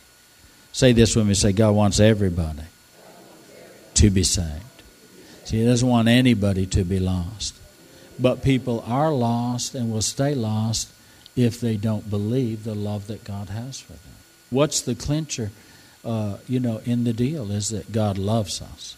Say 0.73 0.93
this 0.93 1.17
with 1.17 1.27
me. 1.27 1.35
Say, 1.35 1.53
God 1.53 1.75
wants 1.75 2.01
everybody 2.01 2.63
to 3.95 4.11
be 4.11 4.23
saved. 4.23 4.63
See, 5.45 5.59
He 5.59 5.67
doesn't 5.67 5.89
want 5.89 6.09
anybody 6.09 6.67
to 6.67 6.85
be 6.85 6.99
lost. 6.99 7.55
But 8.19 8.43
people 8.43 8.85
are 8.87 9.13
lost 9.13 9.75
and 9.75 9.93
will 9.93 10.03
stay 10.03 10.35
lost 10.35 10.89
if 11.35 11.61
they 11.61 11.77
don't 11.77 12.09
believe 12.09 12.65
the 12.65 12.75
love 12.75 13.07
that 13.07 13.25
God 13.25 13.49
has 13.49 13.81
for 13.81 13.93
them. 13.93 14.13
What's 14.51 14.83
the 14.83 14.95
clincher, 14.95 15.51
uh, 16.05 16.37
you 16.47 16.61
know, 16.61 16.83
in 16.85 17.05
the 17.05 17.15
deal 17.15 17.51
is 17.51 17.71
that 17.71 17.91
God 17.91 18.19
loves 18.19 18.61
us. 18.61 18.97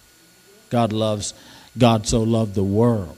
God 0.68 0.92
loves, 0.92 1.32
God 1.78 2.08
so 2.08 2.22
loved 2.22 2.54
the 2.54 2.64
world 2.64 3.16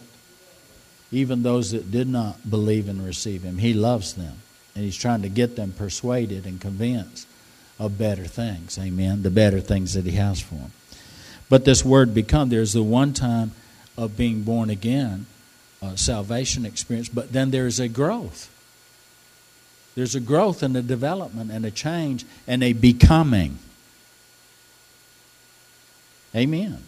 even 1.16 1.42
those 1.42 1.70
that 1.70 1.90
did 1.90 2.06
not 2.06 2.48
believe 2.48 2.90
and 2.90 3.02
receive 3.02 3.42
him. 3.42 3.56
He 3.56 3.72
loves 3.72 4.12
them. 4.12 4.34
And 4.74 4.84
he's 4.84 4.96
trying 4.96 5.22
to 5.22 5.30
get 5.30 5.56
them 5.56 5.72
persuaded 5.72 6.44
and 6.44 6.60
convinced 6.60 7.26
of 7.78 7.96
better 7.96 8.26
things. 8.26 8.78
Amen. 8.78 9.22
The 9.22 9.30
better 9.30 9.60
things 9.60 9.94
that 9.94 10.04
he 10.04 10.12
has 10.12 10.42
for 10.42 10.56
them. 10.56 10.72
But 11.48 11.64
this 11.64 11.82
word 11.82 12.12
become, 12.12 12.50
there's 12.50 12.74
the 12.74 12.82
one 12.82 13.14
time 13.14 13.52
of 13.96 14.18
being 14.18 14.42
born 14.42 14.68
again 14.68 15.24
uh, 15.80 15.96
salvation 15.96 16.66
experience, 16.66 17.08
but 17.08 17.32
then 17.32 17.50
there's 17.50 17.80
a 17.80 17.88
growth. 17.88 18.50
There's 19.94 20.14
a 20.14 20.20
growth 20.20 20.62
and 20.62 20.76
a 20.76 20.82
development 20.82 21.50
and 21.50 21.64
a 21.64 21.70
change 21.70 22.26
and 22.46 22.62
a 22.62 22.74
becoming. 22.74 23.58
Amen. 26.34 26.82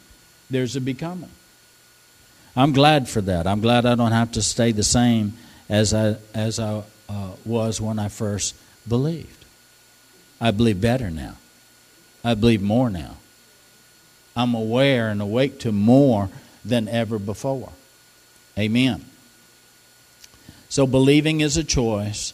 There's 0.51 0.77
a 0.77 0.83
becoming. 0.83 1.31
I'm 2.59 2.73
glad 2.73 3.09
for 3.09 3.21
that. 3.21 3.47
I'm 3.47 3.61
glad 3.61 3.87
I 3.87 3.95
don't 3.95 4.11
have 4.11 4.33
to 4.33 4.43
stay 4.43 4.73
the 4.73 4.83
same 4.83 5.35
as 5.69 5.95
I 5.95 6.17
as 6.35 6.59
I 6.59 6.83
uh, 7.09 7.31
was 7.45 7.81
when 7.81 8.01
I 8.01 8.09
first 8.09 8.57
believed. 8.89 9.45
I 10.41 10.51
believe 10.51 10.81
better 10.81 11.09
now. 11.09 11.37
I 12.25 12.35
believe 12.35 12.61
more 12.61 12.91
now. 12.91 13.19
I'm 14.37 14.57
aware 14.57 15.09
and 15.09 15.23
awake 15.23 15.61
to 15.61 15.71
more 15.71 16.31
than 16.65 16.89
ever 16.89 17.21
before. 17.21 17.71
Amen. 18.59 19.05
So 20.69 20.85
believing 20.85 21.41
is 21.41 21.57
a 21.57 21.65
choice, 21.65 22.33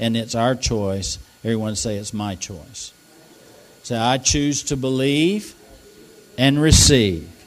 and 0.00 0.16
it's 0.16 0.34
our 0.34 0.56
choice. 0.56 1.20
Everyone 1.44 1.76
say 1.76 1.96
it's 1.96 2.12
my 2.12 2.34
choice. 2.34 2.92
Say, 3.84 3.96
I 3.96 4.18
choose 4.18 4.64
to 4.64 4.76
believe 4.76 5.54
and 6.36 6.60
receive. 6.60 7.39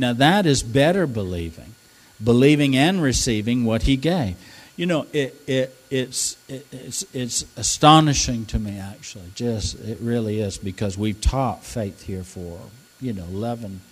Now 0.00 0.14
that 0.14 0.46
is 0.46 0.62
better 0.62 1.06
believing, 1.06 1.74
believing 2.22 2.74
and 2.74 3.02
receiving 3.02 3.66
what 3.66 3.82
He 3.82 3.96
gave. 3.96 4.34
You 4.74 4.86
know, 4.86 5.06
it, 5.12 5.34
it, 5.46 5.76
it's, 5.90 6.38
it, 6.48 6.66
it's, 6.72 7.04
it's 7.14 7.44
astonishing 7.58 8.46
to 8.46 8.58
me, 8.58 8.78
actually. 8.78 9.30
Just, 9.34 9.78
it 9.78 9.98
really 10.00 10.40
is, 10.40 10.56
because 10.56 10.96
we've 10.96 11.20
taught 11.20 11.64
faith 11.64 12.04
here 12.04 12.22
for, 12.22 12.60
you 12.98 13.12
know, 13.12 13.24
11, 13.24 13.82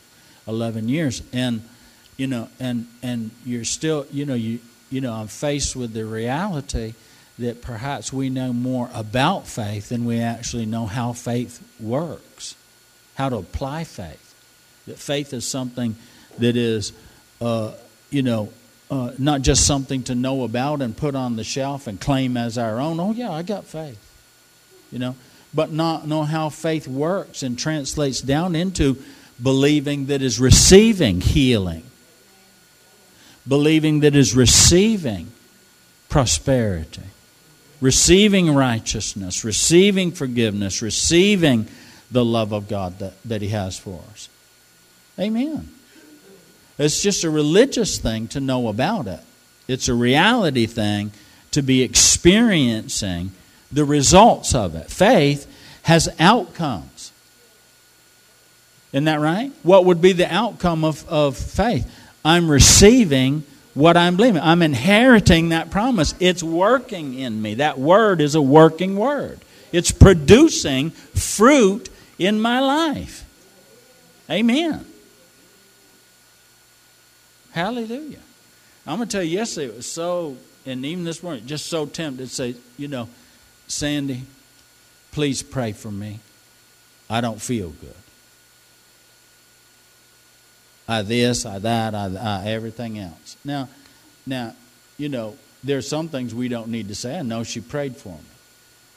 11 0.46 0.88
years. 0.88 1.22
And, 1.30 1.68
you 2.16 2.26
know, 2.26 2.48
and, 2.58 2.86
and 3.02 3.30
you're 3.44 3.64
still, 3.64 4.06
you 4.10 4.24
know, 4.24 4.32
you, 4.34 4.60
you 4.88 5.02
know, 5.02 5.12
I'm 5.12 5.26
faced 5.26 5.76
with 5.76 5.92
the 5.92 6.06
reality 6.06 6.94
that 7.38 7.60
perhaps 7.60 8.14
we 8.14 8.30
know 8.30 8.54
more 8.54 8.88
about 8.94 9.46
faith 9.46 9.90
than 9.90 10.06
we 10.06 10.20
actually 10.20 10.64
know 10.64 10.86
how 10.86 11.12
faith 11.12 11.62
works, 11.78 12.56
how 13.16 13.28
to 13.28 13.36
apply 13.36 13.84
faith. 13.84 14.27
That 14.88 14.98
faith 14.98 15.32
is 15.32 15.46
something 15.46 15.96
that 16.38 16.56
is, 16.56 16.92
uh, 17.40 17.72
you 18.10 18.22
know, 18.22 18.52
uh, 18.90 19.12
not 19.18 19.42
just 19.42 19.66
something 19.66 20.02
to 20.04 20.14
know 20.14 20.44
about 20.44 20.80
and 20.80 20.96
put 20.96 21.14
on 21.14 21.36
the 21.36 21.44
shelf 21.44 21.86
and 21.86 22.00
claim 22.00 22.36
as 22.36 22.56
our 22.56 22.80
own. 22.80 22.98
Oh, 22.98 23.12
yeah, 23.12 23.30
I 23.30 23.42
got 23.42 23.64
faith. 23.64 23.98
You 24.90 24.98
know, 24.98 25.16
but 25.52 25.70
not 25.70 26.06
know 26.06 26.22
how 26.22 26.48
faith 26.48 26.88
works 26.88 27.42
and 27.42 27.58
translates 27.58 28.20
down 28.20 28.54
into 28.54 28.96
believing 29.42 30.06
that 30.06 30.22
is 30.22 30.40
receiving 30.40 31.20
healing, 31.20 31.84
believing 33.46 34.00
that 34.00 34.16
is 34.16 34.34
receiving 34.34 35.30
prosperity, 36.08 37.02
receiving 37.80 38.54
righteousness, 38.54 39.44
receiving 39.44 40.12
forgiveness, 40.12 40.80
receiving 40.80 41.68
the 42.10 42.24
love 42.24 42.52
of 42.52 42.68
God 42.68 42.98
that, 43.00 43.22
that 43.24 43.42
He 43.42 43.48
has 43.48 43.78
for 43.78 44.02
us. 44.12 44.28
Amen. 45.18 45.68
It's 46.78 47.02
just 47.02 47.24
a 47.24 47.30
religious 47.30 47.98
thing 47.98 48.28
to 48.28 48.40
know 48.40 48.68
about 48.68 49.06
it, 49.06 49.20
it's 49.66 49.88
a 49.88 49.94
reality 49.94 50.66
thing 50.66 51.12
to 51.50 51.62
be 51.62 51.82
experiencing 51.82 53.32
the 53.72 53.84
results 53.84 54.54
of 54.54 54.74
it. 54.74 54.90
Faith 54.90 55.46
has 55.82 56.08
outcomes. 56.18 57.12
Isn't 58.92 59.04
that 59.04 59.20
right? 59.20 59.52
What 59.62 59.84
would 59.84 60.00
be 60.00 60.12
the 60.12 60.32
outcome 60.32 60.84
of, 60.84 61.06
of 61.08 61.36
faith? 61.36 61.90
I'm 62.24 62.50
receiving 62.50 63.44
what 63.74 63.96
I'm 63.96 64.16
believing. 64.16 64.40
I'm 64.42 64.62
inheriting 64.62 65.50
that 65.50 65.70
promise. 65.70 66.14
It's 66.20 66.42
working 66.42 67.14
in 67.14 67.40
me. 67.40 67.54
That 67.54 67.78
word 67.78 68.20
is 68.20 68.34
a 68.34 68.42
working 68.42 68.96
word, 68.96 69.40
it's 69.72 69.90
producing 69.90 70.90
fruit 70.90 71.88
in 72.18 72.40
my 72.40 72.60
life. 72.60 73.24
Amen. 74.30 74.84
Hallelujah. 77.52 78.20
I'm 78.86 78.96
going 78.96 79.08
to 79.08 79.16
tell 79.16 79.22
you, 79.22 79.38
yesterday 79.38 79.66
it 79.66 79.76
was 79.76 79.90
so, 79.90 80.36
and 80.64 80.84
even 80.84 81.04
this 81.04 81.22
morning, 81.22 81.46
just 81.46 81.66
so 81.66 81.86
tempted 81.86 82.28
to 82.28 82.34
say, 82.34 82.54
you 82.76 82.88
know, 82.88 83.08
Sandy, 83.66 84.22
please 85.12 85.42
pray 85.42 85.72
for 85.72 85.90
me. 85.90 86.20
I 87.10 87.20
don't 87.20 87.40
feel 87.40 87.70
good. 87.70 87.94
I 90.88 91.02
this, 91.02 91.44
I 91.44 91.58
that, 91.58 91.94
I, 91.94 92.06
I 92.16 92.46
everything 92.46 92.98
else. 92.98 93.36
Now, 93.44 93.68
now, 94.26 94.54
you 94.96 95.08
know, 95.08 95.36
there's 95.62 95.86
some 95.86 96.08
things 96.08 96.34
we 96.34 96.48
don't 96.48 96.68
need 96.68 96.88
to 96.88 96.94
say. 96.94 97.18
I 97.18 97.22
know 97.22 97.44
she 97.44 97.60
prayed 97.60 97.96
for 97.96 98.10
me. 98.14 98.20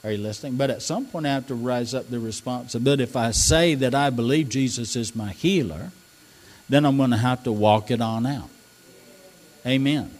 Are 0.04 0.10
you 0.10 0.18
listening? 0.18 0.56
But 0.56 0.70
at 0.70 0.82
some 0.82 1.06
point, 1.06 1.26
I 1.26 1.34
have 1.34 1.46
to 1.48 1.54
rise 1.54 1.94
up 1.94 2.08
the 2.08 2.18
responsibility. 2.18 3.02
If 3.02 3.14
I 3.14 3.30
say 3.30 3.74
that 3.76 3.94
I 3.94 4.10
believe 4.10 4.48
Jesus 4.48 4.96
is 4.96 5.14
my 5.14 5.32
healer, 5.32 5.90
then 6.68 6.84
I'm 6.84 6.96
going 6.96 7.10
to 7.10 7.16
have 7.16 7.44
to 7.44 7.52
walk 7.52 7.90
it 7.90 8.00
on 8.00 8.26
out. 8.26 8.48
Amen. 9.66 10.10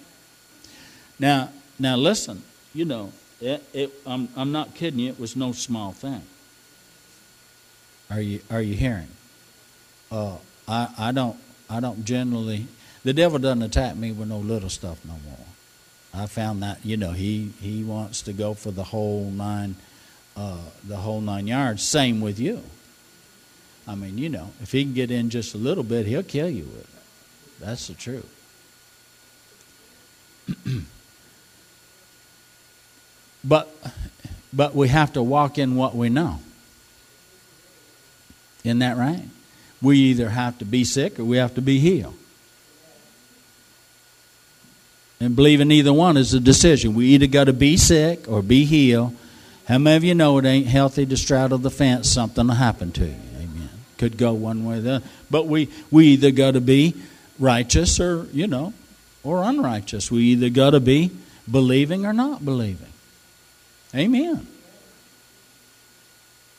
Now, 1.18 1.50
now 1.78 1.96
listen. 1.96 2.42
You 2.74 2.84
know, 2.84 3.12
it, 3.40 3.62
it, 3.72 3.92
I'm, 4.06 4.28
I'm 4.36 4.52
not 4.52 4.74
kidding 4.74 5.00
you. 5.00 5.10
It 5.10 5.20
was 5.20 5.36
no 5.36 5.52
small 5.52 5.92
thing. 5.92 6.22
Are 8.12 8.20
you 8.20 8.40
Are 8.50 8.60
you 8.60 8.74
hearing? 8.74 9.08
Uh, 10.10 10.36
I 10.68 10.88
I 10.98 11.12
don't 11.12 11.36
I 11.70 11.80
don't 11.80 12.04
generally. 12.04 12.66
The 13.04 13.14
devil 13.14 13.38
doesn't 13.38 13.62
attack 13.62 13.96
me 13.96 14.12
with 14.12 14.28
no 14.28 14.38
little 14.38 14.68
stuff 14.68 15.02
no 15.04 15.14
more. 15.24 15.46
I 16.12 16.26
found 16.26 16.62
that 16.62 16.84
you 16.84 16.98
know 16.98 17.12
he 17.12 17.52
he 17.60 17.82
wants 17.82 18.20
to 18.22 18.34
go 18.34 18.52
for 18.52 18.70
the 18.70 18.84
whole 18.84 19.30
nine, 19.30 19.76
uh, 20.36 20.58
the 20.84 20.98
whole 20.98 21.22
nine 21.22 21.46
yards. 21.46 21.82
Same 21.82 22.20
with 22.20 22.38
you. 22.38 22.62
I 23.86 23.94
mean, 23.94 24.18
you 24.18 24.28
know, 24.28 24.50
if 24.62 24.72
he 24.72 24.84
can 24.84 24.94
get 24.94 25.10
in 25.10 25.30
just 25.30 25.54
a 25.54 25.58
little 25.58 25.82
bit, 25.82 26.06
he'll 26.06 26.22
kill 26.22 26.48
you 26.48 26.64
with 26.64 26.82
it. 26.82 26.86
That's 27.60 27.88
the 27.88 27.94
truth. 27.94 28.28
but 33.44 33.74
but 34.52 34.74
we 34.74 34.88
have 34.88 35.12
to 35.14 35.22
walk 35.22 35.58
in 35.58 35.76
what 35.76 35.94
we 35.94 36.08
know. 36.08 36.40
Isn't 38.64 38.80
that 38.80 38.96
right? 38.96 39.24
We 39.80 39.98
either 39.98 40.28
have 40.30 40.58
to 40.58 40.64
be 40.64 40.84
sick 40.84 41.18
or 41.18 41.24
we 41.24 41.38
have 41.38 41.54
to 41.54 41.62
be 41.62 41.78
healed. 41.78 42.14
And 45.20 45.34
believing 45.36 45.70
either 45.70 45.92
one 45.92 46.16
is 46.16 46.34
a 46.34 46.40
decision. 46.40 46.94
We 46.94 47.06
either 47.08 47.26
got 47.28 47.44
to 47.44 47.52
be 47.52 47.76
sick 47.76 48.28
or 48.28 48.42
be 48.42 48.64
healed. 48.64 49.16
How 49.68 49.78
many 49.78 49.96
of 49.96 50.04
you 50.04 50.14
know 50.14 50.38
it 50.38 50.44
ain't 50.44 50.66
healthy 50.66 51.06
to 51.06 51.16
straddle 51.16 51.58
the 51.58 51.70
fence? 51.70 52.08
Something 52.08 52.48
will 52.48 52.54
happen 52.54 52.90
to 52.92 53.06
you. 53.06 53.31
Could 54.02 54.18
go 54.18 54.32
one 54.32 54.64
way 54.64 54.78
or 54.78 54.80
the 54.80 54.92
other. 54.94 55.06
But 55.30 55.46
we, 55.46 55.68
we 55.92 56.06
either 56.08 56.32
got 56.32 56.54
to 56.54 56.60
be 56.60 56.96
righteous 57.38 58.00
or, 58.00 58.26
you 58.32 58.48
know, 58.48 58.74
or 59.22 59.44
unrighteous. 59.44 60.10
We 60.10 60.24
either 60.24 60.48
got 60.48 60.70
to 60.70 60.80
be 60.80 61.12
believing 61.48 62.04
or 62.04 62.12
not 62.12 62.44
believing. 62.44 62.92
Amen. 63.94 64.44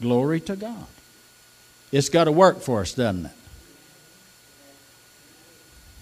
Glory 0.02 0.40
to 0.40 0.56
God. 0.56 0.86
It's 1.92 2.08
got 2.08 2.24
to 2.24 2.32
work 2.32 2.62
for 2.62 2.80
us, 2.80 2.94
doesn't 2.94 3.26
it? 3.26 3.32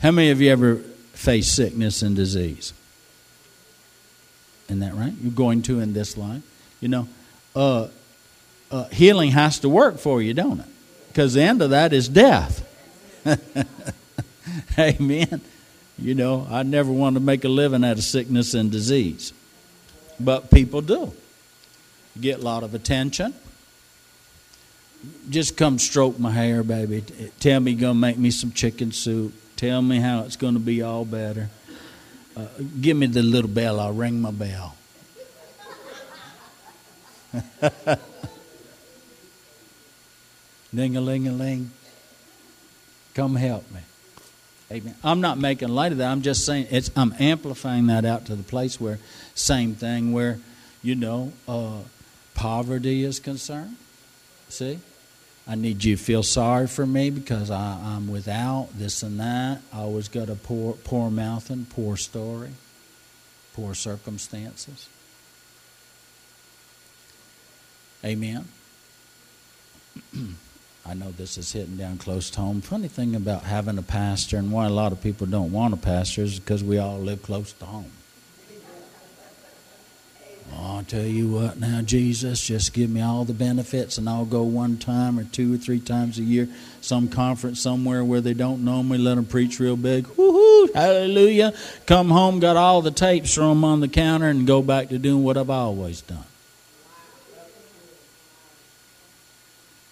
How 0.03 0.11
many 0.11 0.29
of 0.29 0.41
you 0.41 0.51
ever 0.51 0.75
faced 1.13 1.55
sickness 1.55 2.03
and 2.03 2.15
disease? 2.15 2.71
Isn't 4.67 4.81
that 4.81 4.93
right? 4.93 5.13
You're 5.19 5.31
going 5.31 5.63
to 5.63 5.79
in 5.79 5.93
this 5.93 6.17
life. 6.17 6.43
You 6.79 6.89
know, 6.89 7.07
uh, 7.55 7.87
uh, 8.69 8.83
healing 8.89 9.31
has 9.31 9.57
to 9.61 9.69
work 9.69 9.97
for 9.97 10.21
you, 10.21 10.35
don't 10.35 10.59
it? 10.59 10.67
Because 11.11 11.33
the 11.33 11.41
end 11.41 11.61
of 11.61 11.71
that 11.71 11.91
is 11.91 12.07
death. 12.07 12.65
Amen. 14.79 15.41
You 15.99 16.15
know, 16.15 16.47
I 16.49 16.63
never 16.63 16.89
want 16.89 17.15
to 17.15 17.19
make 17.19 17.43
a 17.43 17.49
living 17.49 17.83
out 17.83 17.97
of 17.97 18.03
sickness 18.03 18.53
and 18.53 18.71
disease. 18.71 19.33
But 20.21 20.49
people 20.49 20.79
do. 20.81 21.11
Get 22.19 22.39
a 22.39 22.41
lot 22.41 22.63
of 22.63 22.73
attention. 22.73 23.33
Just 25.29 25.57
come 25.57 25.79
stroke 25.79 26.17
my 26.17 26.31
hair, 26.31 26.63
baby. 26.63 27.03
Tell 27.41 27.59
me 27.59 27.71
you're 27.71 27.81
going 27.81 27.95
to 27.95 27.99
make 27.99 28.17
me 28.17 28.31
some 28.31 28.53
chicken 28.53 28.93
soup. 28.93 29.33
Tell 29.57 29.81
me 29.81 29.99
how 29.99 30.21
it's 30.21 30.37
going 30.37 30.53
to 30.53 30.61
be 30.61 30.81
all 30.81 31.03
better. 31.03 31.49
Uh, 32.37 32.45
give 32.79 32.95
me 32.95 33.07
the 33.07 33.21
little 33.21 33.49
bell. 33.49 33.81
I'll 33.81 33.93
ring 33.93 34.21
my 34.21 34.31
bell. 34.31 34.77
Ding 40.73 40.95
a 40.95 41.01
ling 41.01 41.27
a 41.27 41.31
ling. 41.31 41.71
Come 43.13 43.35
help 43.35 43.69
me. 43.71 43.81
Amen. 44.71 44.95
I'm 45.03 45.19
not 45.19 45.37
making 45.37 45.67
light 45.67 45.91
of 45.91 45.97
that. 45.97 46.09
I'm 46.09 46.21
just 46.21 46.45
saying 46.45 46.67
it's. 46.71 46.89
I'm 46.95 47.13
amplifying 47.19 47.87
that 47.87 48.05
out 48.05 48.25
to 48.27 48.35
the 48.35 48.43
place 48.43 48.79
where 48.79 48.99
same 49.35 49.75
thing 49.75 50.13
where, 50.13 50.39
you 50.81 50.95
know, 50.95 51.33
uh, 51.45 51.79
poverty 52.35 53.03
is 53.03 53.19
concerned. 53.19 53.75
See, 54.47 54.79
I 55.45 55.55
need 55.55 55.83
you 55.83 55.97
to 55.97 56.01
feel 56.01 56.23
sorry 56.23 56.67
for 56.67 56.85
me 56.85 57.09
because 57.09 57.51
I, 57.51 57.79
I'm 57.83 58.07
without 58.07 58.69
this 58.77 59.03
and 59.03 59.19
that. 59.19 59.59
I 59.73 59.79
always 59.79 60.07
got 60.07 60.29
a 60.29 60.35
poor, 60.35 60.75
poor 60.75 61.11
mouthing, 61.11 61.67
poor 61.69 61.97
story, 61.97 62.51
poor 63.53 63.73
circumstances. 63.73 64.87
Amen. 68.05 68.47
I 70.85 70.93
know 70.93 71.11
this 71.11 71.37
is 71.37 71.51
hitting 71.51 71.77
down 71.77 71.97
close 71.97 72.29
to 72.31 72.39
home. 72.39 72.61
Funny 72.61 72.87
thing 72.87 73.15
about 73.15 73.43
having 73.43 73.77
a 73.77 73.83
pastor 73.83 74.37
and 74.37 74.51
why 74.51 74.65
a 74.65 74.69
lot 74.69 74.91
of 74.91 75.01
people 75.01 75.27
don't 75.27 75.51
want 75.51 75.73
a 75.73 75.77
pastor 75.77 76.23
is 76.23 76.39
because 76.39 76.63
we 76.63 76.77
all 76.79 76.97
live 76.97 77.21
close 77.21 77.53
to 77.53 77.65
home. 77.65 77.91
I'll 80.53 80.83
tell 80.83 81.05
you 81.05 81.29
what 81.29 81.59
now, 81.59 81.81
Jesus, 81.81 82.45
just 82.45 82.73
give 82.73 82.89
me 82.89 83.01
all 83.01 83.23
the 83.23 83.33
benefits 83.33 83.97
and 83.97 84.09
I'll 84.09 84.25
go 84.25 84.43
one 84.43 84.77
time 84.77 85.17
or 85.17 85.23
two 85.23 85.53
or 85.53 85.57
three 85.57 85.79
times 85.79 86.17
a 86.17 86.23
year, 86.23 86.49
some 86.81 87.07
conference 87.07 87.61
somewhere 87.61 88.03
where 88.03 88.19
they 88.19 88.33
don't 88.33 88.65
know 88.65 88.83
me, 88.83 88.97
let 88.97 89.15
them 89.15 89.25
preach 89.25 89.59
real 89.59 89.77
big. 89.77 90.05
Woohoo, 90.05 90.73
hallelujah. 90.73 91.53
Come 91.85 92.09
home, 92.09 92.39
got 92.39 92.57
all 92.57 92.81
the 92.81 92.91
tapes, 92.91 93.33
from 93.33 93.63
on 93.63 93.79
the 93.79 93.87
counter, 93.87 94.27
and 94.27 94.45
go 94.45 94.61
back 94.61 94.89
to 94.89 94.99
doing 94.99 95.23
what 95.23 95.37
I've 95.37 95.49
always 95.49 96.01
done. 96.01 96.25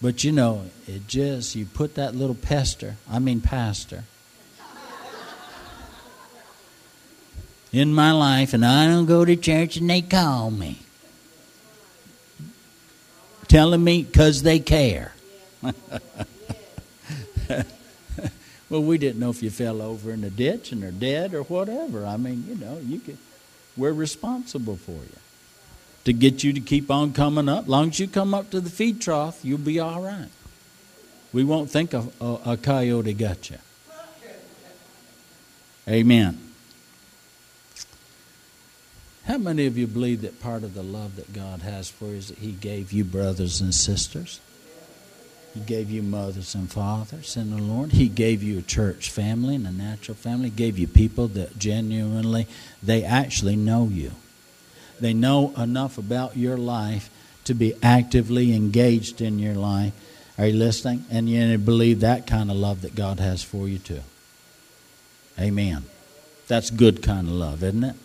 But 0.02 0.24
you 0.24 0.32
know, 0.32 0.64
it 0.86 1.06
just, 1.06 1.54
you 1.54 1.66
put 1.66 1.94
that 1.96 2.14
little 2.14 2.34
pester, 2.34 2.96
I 3.10 3.18
mean, 3.18 3.42
pastor, 3.42 4.04
in 7.70 7.92
my 7.92 8.10
life, 8.12 8.54
and 8.54 8.64
I 8.64 8.86
don't 8.86 9.06
go 9.06 9.24
to 9.24 9.36
church 9.36 9.76
and 9.76 9.88
they 9.90 10.00
call 10.00 10.50
me. 10.50 10.78
Telling 13.46 13.84
me 13.84 14.02
because 14.04 14.42
they 14.42 14.58
care. 14.58 15.12
well, 18.70 18.82
we 18.82 18.96
didn't 18.96 19.20
know 19.20 19.30
if 19.30 19.42
you 19.42 19.50
fell 19.50 19.82
over 19.82 20.12
in 20.12 20.22
the 20.22 20.30
ditch 20.30 20.72
and 20.72 20.82
are 20.82 20.90
dead 20.90 21.34
or 21.34 21.42
whatever. 21.42 22.06
I 22.06 22.16
mean, 22.16 22.44
you 22.48 22.54
know, 22.54 22.78
you 22.78 23.00
can, 23.00 23.18
we're 23.76 23.92
responsible 23.92 24.76
for 24.76 24.92
you 24.92 25.19
to 26.04 26.12
get 26.12 26.42
you 26.42 26.52
to 26.52 26.60
keep 26.60 26.90
on 26.90 27.12
coming 27.12 27.48
up. 27.48 27.68
long 27.68 27.88
as 27.88 28.00
you 28.00 28.08
come 28.08 28.34
up 28.34 28.50
to 28.50 28.60
the 28.60 28.70
feed 28.70 29.00
trough, 29.00 29.40
you'll 29.44 29.58
be 29.58 29.78
all 29.78 30.00
right. 30.00 30.28
We 31.32 31.44
won't 31.44 31.70
think 31.70 31.92
a, 31.94 32.08
a, 32.20 32.38
a 32.46 32.56
coyote 32.56 33.12
got 33.14 33.50
you. 33.50 33.58
Amen. 35.88 36.38
How 39.26 39.38
many 39.38 39.66
of 39.66 39.78
you 39.78 39.86
believe 39.86 40.22
that 40.22 40.40
part 40.40 40.64
of 40.64 40.74
the 40.74 40.82
love 40.82 41.16
that 41.16 41.32
God 41.32 41.60
has 41.60 41.88
for 41.88 42.06
you 42.06 42.16
is 42.16 42.28
that 42.28 42.38
He 42.38 42.52
gave 42.52 42.92
you 42.92 43.04
brothers 43.04 43.60
and 43.60 43.74
sisters? 43.74 44.40
He 45.54 45.60
gave 45.60 45.90
you 45.90 46.02
mothers 46.02 46.54
and 46.54 46.70
fathers 46.70 47.36
in 47.36 47.50
the 47.50 47.60
Lord. 47.60 47.92
He 47.92 48.08
gave 48.08 48.42
you 48.42 48.58
a 48.58 48.62
church 48.62 49.10
family 49.10 49.56
and 49.56 49.66
a 49.66 49.72
natural 49.72 50.16
family. 50.16 50.44
He 50.50 50.56
gave 50.56 50.78
you 50.78 50.86
people 50.86 51.26
that 51.28 51.58
genuinely, 51.58 52.46
they 52.82 53.02
actually 53.02 53.56
know 53.56 53.88
you. 53.90 54.12
They 55.00 55.14
know 55.14 55.52
enough 55.56 55.98
about 55.98 56.36
your 56.36 56.56
life 56.56 57.10
to 57.44 57.54
be 57.54 57.74
actively 57.82 58.54
engaged 58.54 59.20
in 59.20 59.38
your 59.38 59.54
life. 59.54 59.92
Are 60.38 60.46
you 60.46 60.56
listening? 60.56 61.04
And 61.10 61.28
you 61.28 61.58
believe 61.58 62.00
that 62.00 62.26
kind 62.26 62.50
of 62.50 62.56
love 62.56 62.82
that 62.82 62.94
God 62.94 63.18
has 63.18 63.42
for 63.42 63.68
you 63.68 63.78
too. 63.78 64.02
Amen. 65.38 65.84
That's 66.48 66.70
good 66.70 67.02
kind 67.02 67.28
of 67.28 67.34
love, 67.34 67.62
isn't 67.62 67.84
it? 67.84 67.96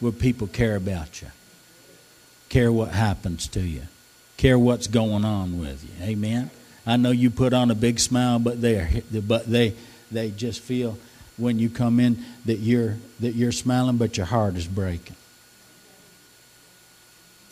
Where 0.00 0.12
people 0.12 0.46
care 0.46 0.76
about 0.76 1.22
you, 1.22 1.28
care 2.48 2.72
what 2.72 2.90
happens 2.90 3.48
to 3.48 3.60
you, 3.60 3.82
care 4.36 4.58
what's 4.58 4.86
going 4.86 5.24
on 5.24 5.60
with 5.60 5.84
you. 5.84 6.04
Amen. 6.04 6.50
I 6.86 6.96
know 6.96 7.10
you 7.10 7.30
put 7.30 7.52
on 7.52 7.70
a 7.70 7.74
big 7.74 8.00
smile, 8.00 8.38
but 8.38 8.60
they 8.60 9.02
but 9.12 9.46
they 9.46 9.74
they 10.10 10.30
just 10.30 10.60
feel 10.60 10.98
when 11.36 11.58
you 11.58 11.70
come 11.70 12.00
in 12.00 12.24
that 12.44 12.58
you're 12.58 12.96
that 13.20 13.34
you're 13.34 13.52
smiling, 13.52 13.96
but 13.96 14.16
your 14.16 14.26
heart 14.26 14.56
is 14.56 14.66
breaking 14.66 15.16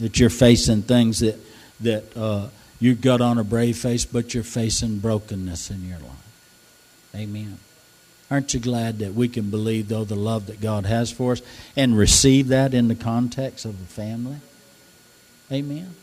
that 0.01 0.19
you're 0.19 0.31
facing 0.31 0.83
things 0.83 1.21
that 1.21 1.39
that 1.81 2.17
uh, 2.17 2.49
you 2.79 2.95
got 2.95 3.21
on 3.21 3.39
a 3.39 3.45
brave 3.45 3.77
face, 3.77 4.05
but 4.05 4.35
you're 4.35 4.43
facing 4.43 4.99
brokenness 4.99 5.71
in 5.71 5.87
your 5.87 5.99
life. 5.99 7.15
Amen. 7.15 7.59
Aren't 8.31 8.55
you 8.55 8.61
glad 8.61 9.01
that 9.01 9.15
we 9.15 9.29
can 9.29 9.51
believe, 9.51 9.89
though, 9.89 10.05
the 10.05 10.15
love 10.15 10.47
that 10.47 10.61
God 10.61 10.87
has 10.87 11.11
for 11.11 11.33
us 11.33 11.43
and 11.77 11.99
receive 11.99 12.49
that 12.49 12.75
in 12.75 12.89
the 12.89 12.95
context 12.95 13.65
of 13.65 13.75
a 13.75 13.87
family? 13.87 14.37
Amen. 15.51 15.95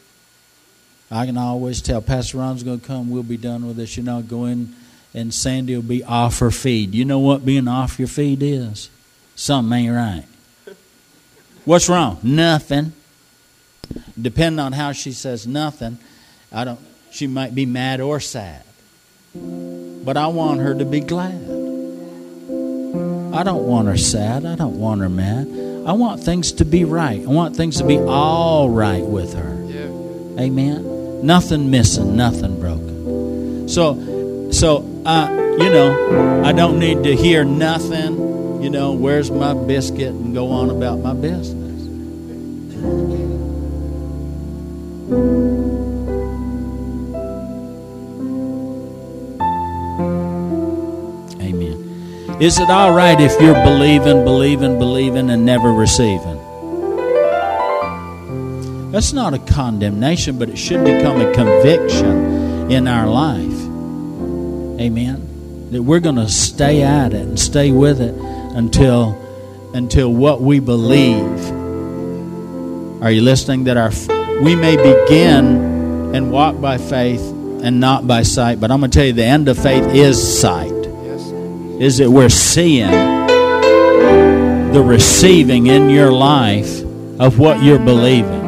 I 1.10 1.25
can 1.25 1.38
always 1.38 1.81
tell 1.81 2.01
Pastor 2.01 2.39
Ron's 2.39 2.63
going 2.63 2.81
to 2.81 2.86
come. 2.86 3.10
We'll 3.10 3.23
be 3.23 3.38
done 3.38 3.65
with 3.65 3.77
this. 3.77 3.95
You 3.95 4.03
know, 4.03 4.21
go 4.21 4.43
in 4.45 4.75
and 5.13 5.33
Sandy 5.33 5.73
will 5.73 5.83
be 5.83 6.03
off 6.03 6.39
her 6.39 6.51
feed. 6.51 6.93
You 6.93 7.05
know 7.05 7.19
what 7.19 7.45
being 7.45 7.69
off 7.69 7.97
your 7.97 8.10
feed 8.10 8.43
is? 8.43 8.89
Something 9.36 9.86
ain't 9.86 9.95
right. 9.95 10.25
What's 11.63 11.88
wrong? 11.88 12.19
Nothing. 12.23 12.91
Depending 14.19 14.60
on 14.60 14.73
how 14.73 14.91
she 14.91 15.12
says 15.12 15.47
nothing, 15.47 15.97
I 16.52 16.63
don't 16.63 16.80
she 17.12 17.28
might 17.28 17.56
be 17.56 17.65
mad 17.65 18.02
or 18.02 18.19
sad. 18.19 18.63
But 19.34 20.17
I 20.17 20.28
want 20.28 20.60
her 20.62 20.73
to 20.76 20.86
be 20.86 21.00
glad. 21.00 21.41
I 23.34 23.43
don't 23.43 23.67
want 23.67 23.88
her 23.88 23.97
sad. 23.97 24.45
I 24.45 24.56
don't 24.56 24.80
want 24.80 25.02
her 25.02 25.10
mad. 25.10 25.47
I 25.86 25.93
want 25.93 26.23
things 26.23 26.52
to 26.54 26.65
be 26.65 26.86
right. 26.86 27.21
I 27.21 27.28
want 27.28 27.56
things 27.56 27.78
to 27.78 27.86
be 27.86 27.97
all 27.97 28.69
right 28.69 29.04
with 29.04 29.34
her. 29.34 29.63
Yeah. 29.67 30.43
Amen. 30.43 31.26
Nothing 31.26 31.71
missing, 31.71 32.15
nothing 32.15 32.60
broken. 32.60 33.67
So 33.69 34.52
so 34.52 35.02
I 35.06 35.32
you 35.58 35.69
know, 35.71 36.43
I 36.43 36.52
don't 36.52 36.78
need 36.78 37.04
to 37.04 37.15
hear 37.15 37.43
nothing, 37.43 38.62
you 38.62 38.69
know, 38.69 38.93
where's 38.93 39.32
my 39.32 39.56
biscuit 39.56 40.10
and 40.10 40.34
go 40.34 40.52
on 40.52 40.69
about 40.69 41.00
my 41.00 41.13
business. 41.13 41.66
Is 52.47 52.60
it 52.60 52.69
all 52.69 52.93
right 52.93 53.19
if 53.19 53.41
you're 53.41 53.62
believing, 53.65 54.23
believing, 54.23 54.79
believing, 54.79 55.29
and 55.29 55.45
never 55.45 55.73
receiving? 55.73 56.38
That's 58.89 59.12
not 59.12 59.33
a 59.33 59.39
condemnation, 59.39 60.39
but 60.39 60.47
it 60.47 60.55
should 60.55 60.86
become 60.86 61.19
a 61.19 61.33
conviction 61.33 62.71
in 62.71 62.88
our 62.88 63.05
life. 63.05 64.79
Amen. 64.79 65.71
That 65.71 65.83
we're 65.83 65.99
going 65.99 66.15
to 66.15 66.29
stay 66.29 66.83
at 66.83 67.12
it 67.12 67.27
and 67.27 67.38
stay 67.38 67.73
with 67.73 67.99
it 67.99 68.15
until 68.15 69.21
until 69.73 70.13
what 70.13 70.39
we 70.39 70.62
believe. 70.62 71.51
Are 73.03 73.12
you 73.12 73.23
listening? 73.23 73.65
That 73.65 73.75
our 73.75 73.91
we 74.41 74.55
may 74.55 74.77
begin 74.77 76.15
and 76.15 76.31
walk 76.31 76.62
by 76.62 76.77
faith 76.77 77.19
and 77.19 77.81
not 77.81 78.07
by 78.07 78.23
sight. 78.23 78.62
But 78.62 78.71
I'm 78.71 78.79
going 78.79 78.89
to 78.89 78.97
tell 78.97 79.05
you, 79.05 79.12
the 79.12 79.25
end 79.25 79.49
of 79.49 79.62
faith 79.62 79.83
is 79.93 80.39
sight. 80.39 80.76
Is 81.79 81.97
that 81.97 82.09
we're 82.09 82.29
seeing 82.29 82.89
the 84.73 84.83
receiving 84.83 85.67
in 85.67 85.89
your 85.89 86.11
life 86.11 86.81
of 87.19 87.39
what 87.39 87.63
you're 87.63 87.79
believing. 87.79 88.45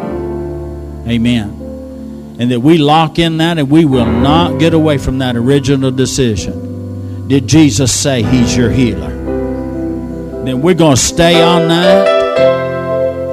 Amen. 1.08 2.38
And 2.40 2.52
that 2.52 2.60
we 2.60 2.78
lock 2.78 3.20
in 3.20 3.38
that 3.38 3.58
and 3.58 3.70
we 3.70 3.86
will 3.86 4.06
not 4.06 4.60
get 4.60 4.74
away 4.74 4.98
from 4.98 5.20
that 5.20 5.36
original 5.36 5.92
decision. 5.92 7.28
Did 7.28 7.48
Jesus 7.48 7.94
say 7.94 8.24
He's 8.24 8.56
your 8.56 8.72
healer? 8.72 9.10
Then 10.44 10.62
we're 10.62 10.74
going 10.74 10.96
to 10.96 11.02
stay 11.02 11.42
on 11.42 11.68
that 11.68 12.20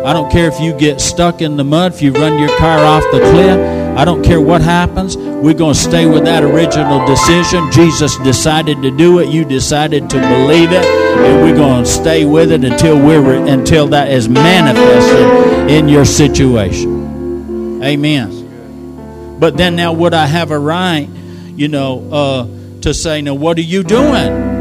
I 0.07 0.13
don't 0.13 0.31
care 0.31 0.47
if 0.47 0.61
you 0.61 0.73
get 0.73 1.01
stuck 1.01 1.43
in 1.43 1.57
the 1.57 1.65
mud, 1.65 1.93
if 1.93 2.01
you 2.01 2.13
run 2.13 2.39
your 2.39 2.57
car 2.59 2.79
off 2.79 3.03
the 3.11 3.19
cliff. 3.19 3.86
I 3.97 4.05
don't 4.05 4.23
care 4.23 4.43
what 4.43 4.61
happens. 4.61 5.17
We're 5.17 5.55
going 5.55 5.73
to 5.73 5.81
stay 5.81 6.05
with 6.05 6.27
that 6.27 6.43
original 6.43 7.07
decision. 7.07 7.73
Jesus 7.73 8.19
decided 8.19 8.83
to 8.83 8.95
do 8.95 9.21
it. 9.21 9.29
You 9.29 9.43
decided 9.43 10.11
to 10.11 10.21
believe 10.21 10.71
it, 10.71 10.85
and 10.85 11.41
we're 11.41 11.57
going 11.57 11.85
to 11.85 11.91
stay 11.91 12.27
with 12.27 12.53
it 12.53 12.63
until 12.63 12.99
we're 12.99 13.47
until 13.47 13.87
that 13.89 14.11
is 14.11 14.29
manifested 14.29 15.71
in 15.71 15.89
your 15.89 16.05
situation. 16.05 17.83
Amen. 17.83 19.37
But 19.41 19.57
then 19.57 19.77
now, 19.77 19.95
would 19.95 20.13
I 20.13 20.27
have 20.27 20.51
a 20.51 20.59
right, 20.59 21.09
you 21.55 21.69
know, 21.69 22.07
uh, 22.13 22.81
to 22.83 22.93
say, 22.93 23.23
"Now, 23.23 23.33
what 23.33 23.57
are 23.57 23.63
you 23.63 23.83
doing?" 23.83 24.55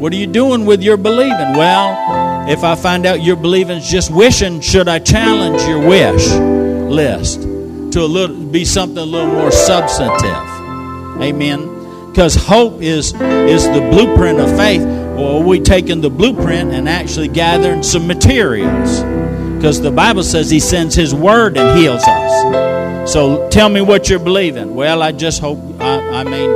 What 0.00 0.12
are 0.14 0.16
you 0.16 0.26
doing 0.26 0.64
with 0.64 0.82
your 0.82 0.96
believing? 0.96 1.56
Well, 1.56 2.48
if 2.48 2.64
I 2.64 2.74
find 2.74 3.04
out 3.04 3.22
your 3.22 3.36
believing 3.36 3.76
is 3.76 3.88
just 3.88 4.10
wishing, 4.10 4.62
should 4.62 4.88
I 4.88 4.98
challenge 4.98 5.62
your 5.68 5.86
wish 5.86 6.59
list 6.90 7.42
to 7.42 8.02
a 8.02 8.06
little 8.06 8.36
be 8.36 8.64
something 8.64 8.98
a 8.98 9.04
little 9.04 9.32
more 9.32 9.50
substantive? 9.50 11.22
Amen. 11.22 12.08
Because 12.10 12.34
hope 12.34 12.82
is 12.82 13.14
is 13.14 13.64
the 13.64 13.88
blueprint 13.90 14.40
of 14.40 14.54
faith. 14.56 14.82
Are 14.82 15.40
we 15.40 15.60
taking 15.60 16.00
the 16.00 16.10
blueprint 16.10 16.72
and 16.72 16.88
actually 16.88 17.28
gathering 17.28 17.82
some 17.82 18.06
materials? 18.06 19.02
Because 19.60 19.80
the 19.80 19.90
Bible 19.90 20.22
says 20.22 20.50
He 20.50 20.60
sends 20.60 20.94
His 20.94 21.14
word 21.14 21.56
and 21.58 21.78
heals 21.78 22.02
us. 22.06 23.12
So 23.12 23.48
tell 23.50 23.68
me 23.68 23.80
what 23.82 24.08
you're 24.08 24.18
believing. 24.18 24.74
Well, 24.74 25.02
I 25.02 25.12
just 25.12 25.40
hope, 25.40 25.58
I, 25.80 25.98
I 26.20 26.24
mean, 26.24 26.50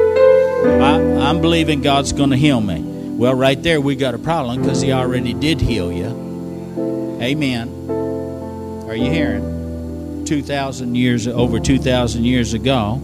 I, 0.81 1.29
I'm 1.29 1.41
believing 1.41 1.83
God's 1.83 2.13
going 2.13 2.31
to 2.31 2.37
heal 2.37 2.61
me. 2.61 2.81
Well, 2.81 3.35
right 3.35 3.63
there, 3.63 3.81
we 3.81 3.97
got 3.97 4.15
a 4.15 4.19
problem 4.19 4.63
because 4.63 4.81
He 4.81 4.93
already 4.93 5.35
did 5.35 5.61
heal 5.61 5.93
you. 5.93 7.19
Amen. 7.21 7.69
Are 8.89 8.97
you 8.97 9.11
hearing? 9.11 9.54
2,000 10.25 10.95
years, 10.95 11.27
over 11.27 11.61
2,000 11.61 12.25
years 12.25 12.55
ago, 12.55 13.01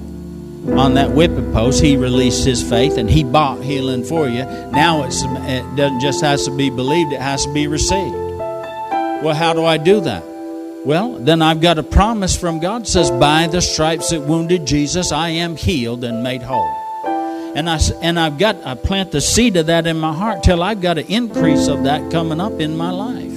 on 0.68 0.95
that 0.95 1.11
whipping 1.12 1.53
post, 1.53 1.83
he 1.83 1.97
released 1.97 2.45
his 2.45 2.62
faith 2.62 2.99
and 2.99 3.11
he 3.11 3.25
bought 3.25 3.62
healing 3.62 4.05
for 4.05 4.29
you. 4.29 4.45
Now 4.45 5.05
it 5.05 5.77
doesn't 5.77 6.01
just 6.01 6.21
has 6.21 6.45
to 6.45 6.57
be 6.57 6.71
believed, 6.71 7.12
it 7.12 7.21
has 7.21 7.45
to 7.45 7.53
be 7.53 7.66
received. 7.66 8.14
Well, 9.23 9.35
how 9.35 9.53
do 9.53 9.64
I 9.64 9.79
do 9.79 10.01
that? 10.03 10.23
Well, 10.85 11.18
then 11.18 11.43
I've 11.43 11.61
got 11.61 11.79
a 11.79 11.83
promise 11.83 12.37
from 12.37 12.59
God 12.59 12.87
says, 12.87 13.11
By 13.11 13.49
the 13.49 13.61
stripes 13.61 14.11
that 14.11 14.23
wounded 14.23 14.66
Jesus, 14.66 15.12
I 15.12 15.31
am 15.31 15.57
healed 15.57 16.05
and 16.05 16.23
made 16.23 16.43
whole. 16.43 16.71
And 17.55 17.68
I 17.68 17.81
and 18.01 18.18
I've 18.18 18.39
got 18.39 18.64
I 18.64 18.77
plant 18.77 19.11
the 19.11 19.21
seed 19.21 19.57
of 19.57 19.66
that 19.66 19.87
in 19.87 19.99
my 19.99 20.14
heart 20.14 20.45
till 20.45 20.62
I've 20.62 20.81
got 20.81 20.99
an 20.99 21.07
increase 21.07 21.66
of 21.66 21.85
that 21.85 22.11
coming 22.11 22.41
up 22.41 22.61
in 22.61 22.77
my 22.77 22.91
life. 22.91 23.33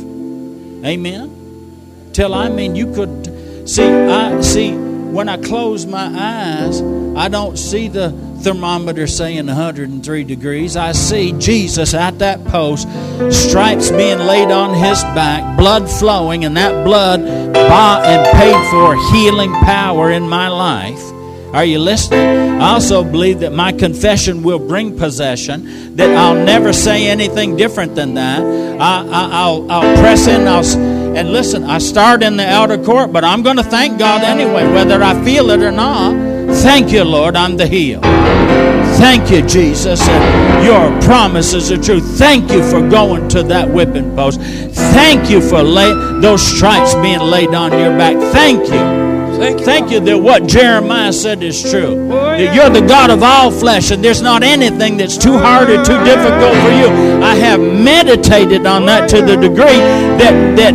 Amen. 0.86 2.10
Till 2.14 2.34
I 2.34 2.50
mean 2.50 2.76
you 2.76 2.94
could 2.94 3.33
see 3.66 3.84
I 3.84 4.42
see 4.42 4.74
when 5.14 5.30
I 5.30 5.38
close 5.38 5.86
my 5.86 6.06
eyes, 6.06 6.82
I 7.16 7.28
don't 7.28 7.56
see 7.56 7.88
the 7.88 8.10
thermometer 8.42 9.06
saying 9.06 9.46
103 9.46 10.24
degrees. 10.24 10.76
I 10.76 10.92
see 10.92 11.34
Jesus 11.34 11.94
at 11.94 12.18
that 12.18 12.44
post, 12.46 12.88
stripes 13.30 13.92
being 13.92 14.18
laid 14.18 14.50
on 14.50 14.74
his 14.74 15.04
back, 15.14 15.56
blood 15.56 15.88
flowing, 15.88 16.46
and 16.46 16.58
that 16.58 16.84
blood 16.84 17.22
bought 17.54 18.06
and 18.06 18.26
paid 18.36 18.58
for 18.72 18.96
healing 19.14 19.54
power 19.62 20.12
in 20.12 20.28
my 20.28 20.48
life. 20.48 21.13
Are 21.54 21.64
you 21.64 21.78
listening? 21.78 22.20
I 22.20 22.74
also 22.74 23.04
believe 23.04 23.42
that 23.42 23.54
my 23.54 23.72
confession 23.72 24.42
will 24.42 24.58
bring 24.58 24.98
possession, 24.98 25.96
that 25.98 26.10
I'll 26.10 26.44
never 26.44 26.74
say 26.74 27.08
anything 27.08 27.56
different 27.56 27.94
than 27.94 28.16
that. 28.16 28.42
I, 28.82 29.50
will 29.50 29.72
I'll 29.72 29.98
press 30.00 30.28
in, 30.28 30.48
I'll, 30.48 30.66
and 31.16 31.32
listen, 31.32 31.66
I 31.66 31.78
start 31.78 32.24
in 32.24 32.38
the 32.38 32.48
outer 32.48 32.84
court, 32.84 33.14
but 33.14 33.24
I'm 33.24 33.44
going 33.44 33.58
to 33.58 33.64
thank 33.64 34.00
God 34.00 34.24
anyway, 34.24 34.66
whether 34.74 35.04
I 35.04 35.24
feel 35.24 35.52
it 35.52 35.62
or 35.62 35.72
not. 35.72 36.14
Thank 36.64 36.92
you, 36.92 37.04
Lord, 37.04 37.36
I'm 37.36 37.56
the 37.56 37.68
healed. 37.68 38.02
Thank 38.98 39.30
you, 39.30 39.46
Jesus, 39.46 40.02
and 40.02 40.66
your 40.66 41.02
promises 41.04 41.72
are 41.72 41.82
true. 41.82 42.02
Thank 42.02 42.52
you 42.52 42.68
for 42.68 42.82
going 42.90 43.28
to 43.30 43.44
that 43.44 43.70
whipping 43.70 44.16
post. 44.16 44.42
Thank 44.42 45.30
you 45.30 45.40
for 45.40 45.62
lay, 45.62 45.94
those 46.20 46.42
stripes 46.42 46.96
being 46.96 47.20
laid 47.20 47.54
on 47.54 47.74
your 47.74 47.96
back. 47.96 48.16
Thank 48.34 48.68
you. 48.70 49.13
Thank 49.44 49.60
you, 49.60 49.66
Thank 49.66 49.92
you 49.92 50.00
that 50.00 50.18
what 50.18 50.48
Jeremiah 50.48 51.12
said 51.12 51.44
is 51.44 51.70
true. 51.70 52.10
Oh, 52.10 52.32
yeah. 52.32 52.46
That 52.46 52.56
you're 52.56 52.70
the 52.70 52.88
God 52.88 53.10
of 53.10 53.24
all 53.24 53.52
flesh, 53.52 53.92
and 53.92 54.02
there's 54.02 54.22
not 54.22 54.42
anything 54.42 54.96
that's 54.96 55.18
too 55.18 55.38
hard 55.38 55.70
or 55.70 55.84
too 55.84 56.00
difficult 56.06 56.56
for 56.64 56.72
you. 56.72 56.88
I 57.22 57.36
have 57.36 57.60
meditated 57.60 58.66
on 58.66 58.86
that 58.86 59.10
to 59.10 59.22
the 59.22 59.36
degree 59.36 59.84
that 60.16 60.56
that 60.56 60.74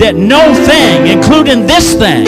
that 0.00 0.16
no 0.16 0.52
thing, 0.66 1.06
including 1.06 1.66
this 1.66 1.94
thing, 1.94 2.24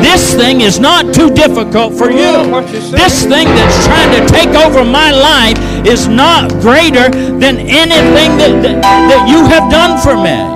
this 0.00 0.34
thing 0.34 0.62
is 0.62 0.78
not 0.80 1.14
too 1.14 1.28
difficult 1.28 1.92
for 1.92 2.10
you. 2.10 2.64
This 2.96 3.24
thing 3.24 3.44
that's 3.44 3.84
trying 3.84 4.12
to 4.16 4.32
take 4.32 4.48
over 4.64 4.82
my 4.82 5.10
life 5.10 5.58
is 5.86 6.08
not 6.08 6.48
greater 6.60 7.10
than 7.10 7.58
anything 7.58 8.32
that, 8.40 8.62
that, 8.62 8.80
that 8.80 9.28
you 9.28 9.44
have 9.44 9.70
done 9.70 10.00
for 10.00 10.16
me 10.16 10.53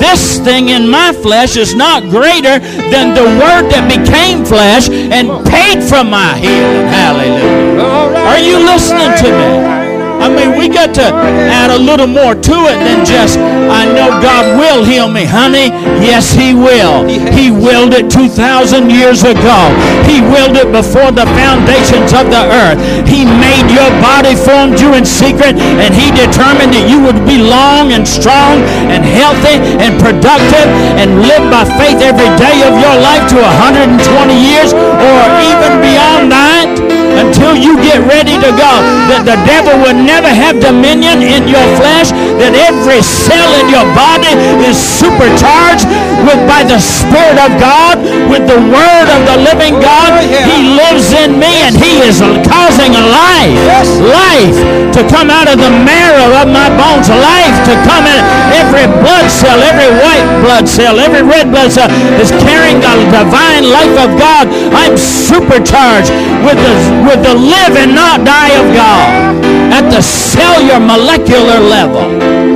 this 0.00 0.38
thing 0.38 0.68
in 0.70 0.88
my 0.88 1.12
flesh 1.12 1.56
is 1.56 1.74
not 1.74 2.02
greater 2.04 2.58
than 2.58 3.14
the 3.14 3.24
word 3.40 3.70
that 3.70 3.86
became 3.88 4.44
flesh 4.44 4.88
and 4.88 5.28
paid 5.46 5.82
for 5.82 6.04
my 6.04 6.38
healing. 6.38 6.86
Hallelujah. 6.88 8.18
Are 8.26 8.38
you 8.38 8.58
listening 8.58 9.10
to 9.22 9.30
me? 9.38 9.77
I 10.28 10.36
mean, 10.36 10.60
we 10.60 10.68
got 10.68 10.92
to 11.00 11.08
add 11.48 11.72
a 11.72 11.80
little 11.80 12.06
more 12.06 12.36
to 12.36 12.56
it 12.68 12.78
than 12.84 13.00
just, 13.08 13.40
I 13.72 13.88
know 13.88 14.12
God 14.20 14.60
will 14.60 14.84
heal 14.84 15.08
me. 15.08 15.24
Honey, 15.24 15.72
yes, 16.04 16.36
He 16.36 16.52
will. 16.52 17.08
He 17.32 17.48
willed 17.48 17.96
it 17.96 18.12
2,000 18.12 18.92
years 18.92 19.24
ago. 19.24 19.72
He 20.04 20.20
willed 20.20 20.60
it 20.60 20.68
before 20.68 21.16
the 21.16 21.24
foundations 21.32 22.12
of 22.12 22.28
the 22.28 22.44
earth. 22.44 22.76
He 23.08 23.24
made 23.24 23.72
your 23.72 23.88
body, 24.04 24.36
formed 24.36 24.76
you 24.76 24.92
in 24.92 25.08
secret, 25.08 25.56
and 25.56 25.96
He 25.96 26.12
determined 26.12 26.76
that 26.76 26.84
you 26.84 27.00
would 27.00 27.24
be 27.24 27.40
long 27.40 27.96
and 27.96 28.04
strong 28.04 28.60
and 28.92 29.00
healthy 29.00 29.56
and 29.80 29.96
productive 29.96 30.68
and 31.00 31.24
live 31.24 31.48
by 31.48 31.64
faith 31.80 32.04
every 32.04 32.28
day 32.36 32.60
of 32.68 32.76
your 32.76 32.96
life 33.00 33.24
to 33.32 33.40
120 33.40 33.96
years 34.36 34.76
or 34.76 35.20
even 35.40 35.80
beyond 35.80 36.28
that 36.28 36.87
until 37.18 37.58
you 37.58 37.74
get 37.82 37.98
ready 38.06 38.38
to 38.38 38.50
go. 38.54 38.72
That 39.10 39.26
the 39.26 39.38
devil 39.42 39.74
will 39.82 39.98
never 39.98 40.30
have 40.30 40.62
dominion 40.62 41.20
in 41.20 41.50
your 41.50 41.66
flesh. 41.76 42.14
That 42.38 42.54
every 42.54 43.02
cell 43.02 43.50
in 43.58 43.66
your 43.68 43.86
body 43.98 44.32
is 44.62 44.78
supercharged 44.78 45.90
with 46.22 46.40
by 46.46 46.62
the 46.62 46.78
Spirit 46.78 47.38
of 47.42 47.50
God, 47.58 47.98
with 48.30 48.46
the 48.46 48.60
Word 48.70 49.06
of 49.10 49.20
the 49.26 49.38
living 49.42 49.78
God. 49.82 50.22
He 50.22 50.78
lives 50.78 51.07
in 51.24 51.38
me 51.38 51.66
and 51.66 51.74
He 51.74 51.98
is 52.02 52.20
causing 52.46 52.94
life, 52.94 53.58
life 54.02 54.58
to 54.94 55.00
come 55.10 55.30
out 55.30 55.50
of 55.50 55.58
the 55.58 55.72
marrow 55.82 56.30
of 56.38 56.46
my 56.48 56.70
bones, 56.78 57.10
life 57.10 57.56
to 57.66 57.74
come 57.86 58.06
in 58.06 58.18
every 58.54 58.86
blood 59.02 59.26
cell, 59.30 59.58
every 59.62 59.90
white 60.02 60.26
blood 60.42 60.68
cell, 60.68 60.98
every 60.98 61.22
red 61.22 61.50
blood 61.50 61.70
cell 61.70 61.90
is 62.22 62.30
carrying 62.42 62.78
the 62.80 62.94
divine 63.10 63.66
life 63.66 63.94
of 63.98 64.14
God. 64.18 64.46
I'm 64.74 64.96
supercharged 64.96 66.10
with 66.46 66.58
the 66.58 66.74
with 67.08 67.20
the 67.26 67.34
live 67.34 67.74
and 67.76 67.94
not 67.94 68.24
die 68.24 68.54
of 68.58 68.66
God 68.74 69.08
at 69.72 69.90
the 69.90 70.02
cellular 70.02 70.80
molecular 70.80 71.58
level. 71.60 72.02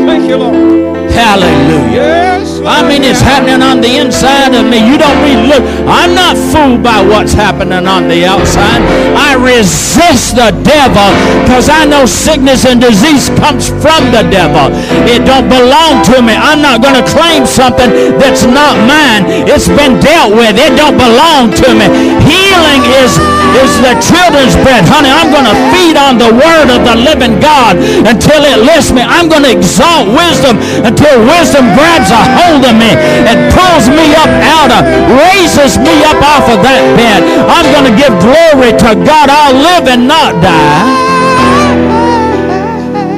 Thank 0.07 0.29
you, 0.29 0.37
Lord. 0.37 1.11
Hallelujah. 1.11 1.93
Yes. 1.93 2.52
I 2.63 2.87
mean, 2.87 3.03
it's 3.03 3.21
happening 3.21 3.59
on 3.59 3.83
the 3.83 3.99
inside 3.99 4.55
of 4.55 4.63
me. 4.63 4.79
You 4.79 4.95
don't 4.95 5.19
really 5.27 5.51
look. 5.51 5.63
I'm 5.91 6.15
not 6.15 6.39
fooled 6.39 6.83
by 6.83 7.03
what's 7.03 7.35
happening 7.35 7.91
on 7.91 8.07
the 8.07 8.23
outside. 8.23 8.79
I 9.19 9.35
resist 9.35 10.39
the 10.39 10.55
devil 10.63 11.11
because 11.43 11.67
I 11.67 11.83
know 11.91 12.07
sickness 12.07 12.63
and 12.63 12.79
disease 12.79 13.29
comes 13.43 13.67
from 13.83 14.15
the 14.15 14.23
devil. 14.31 14.71
It 15.11 15.27
don't 15.27 15.51
belong 15.51 16.07
to 16.15 16.23
me. 16.23 16.39
I'm 16.39 16.63
not 16.63 16.83
going 16.83 16.95
to 16.95 17.07
claim 17.11 17.51
something 17.51 17.91
that's 18.23 18.47
not 18.47 18.79
mine. 18.87 19.27
It's 19.51 19.67
been 19.67 19.99
dealt 19.99 20.31
with. 20.31 20.55
It 20.55 20.79
don't 20.79 20.97
belong 20.97 21.51
to 21.67 21.69
me. 21.75 21.91
Healing 22.23 22.83
is 23.03 23.19
is 23.53 23.73
the 23.85 23.93
children's 24.01 24.57
bread. 24.65 24.81
Honey, 24.89 25.13
I'm 25.13 25.29
going 25.29 25.45
to 25.45 25.57
feed 25.77 25.97
on 26.01 26.17
the 26.17 26.33
word 26.33 26.73
of 26.73 26.89
the 26.89 26.97
living 26.97 27.37
God 27.37 27.77
until 28.09 28.41
it 28.49 28.65
lifts 28.65 28.93
me. 28.97 29.05
I'm 29.05 29.29
going 29.29 29.45
to 29.45 29.53
exalt 29.53 30.09
wisdom 30.09 30.57
until 30.81 31.21
wisdom 31.29 31.69
grabs 31.77 32.09
a 32.09 32.23
hold 32.23 32.52
hold 32.53 32.65
of 32.69 32.77
me 32.77 32.93
and 32.93 33.49
pulls 33.57 33.89
me 33.89 34.13
up 34.13 34.29
out 34.29 34.71
of, 34.77 34.85
raises 35.09 35.79
me 35.79 36.05
up 36.05 36.21
off 36.21 36.45
of 36.53 36.61
that 36.61 36.85
bed. 37.01 37.25
I'm 37.49 37.65
going 37.73 37.89
to 37.89 37.97
give 37.97 38.13
glory 38.21 38.77
to 38.77 38.93
God. 39.09 39.33
I'll 39.33 39.57
live 39.57 39.89
and 39.89 40.07
not 40.07 40.37
die. 40.45 40.85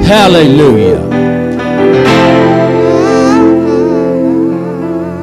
Hallelujah. 0.07 1.03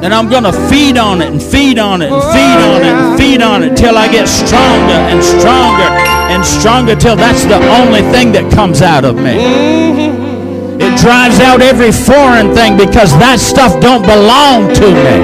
And 0.03 0.13
I'm 0.13 0.29
going 0.29 0.43
to 0.43 0.51
feed 0.69 0.97
on 0.97 1.21
it 1.21 1.31
and 1.31 1.41
feed 1.41 1.79
on 1.79 2.01
it 2.01 2.11
and 2.11 2.21
feed 2.21 2.59
on 2.61 2.81
it 2.81 2.93
and 2.93 3.17
feed 3.17 3.41
on 3.41 3.63
it 3.63 3.77
till 3.77 3.97
I 3.97 4.11
get 4.11 4.27
stronger 4.27 4.99
and 5.09 5.23
stronger 5.23 5.89
and 6.29 6.45
stronger 6.45 6.95
till 6.95 7.15
that's 7.15 7.45
the 7.45 7.55
only 7.55 8.01
thing 8.11 8.33
that 8.33 8.51
comes 8.53 8.81
out 8.81 9.05
of 9.05 9.15
me. 9.15 10.22
It 10.81 10.97
drives 10.97 11.39
out 11.39 11.61
every 11.61 11.91
foreign 11.91 12.53
thing 12.53 12.77
because 12.77 13.13
that 13.21 13.37
stuff 13.37 13.77
don't 13.77 14.01
belong 14.01 14.73
to 14.81 14.87
me. 14.89 15.17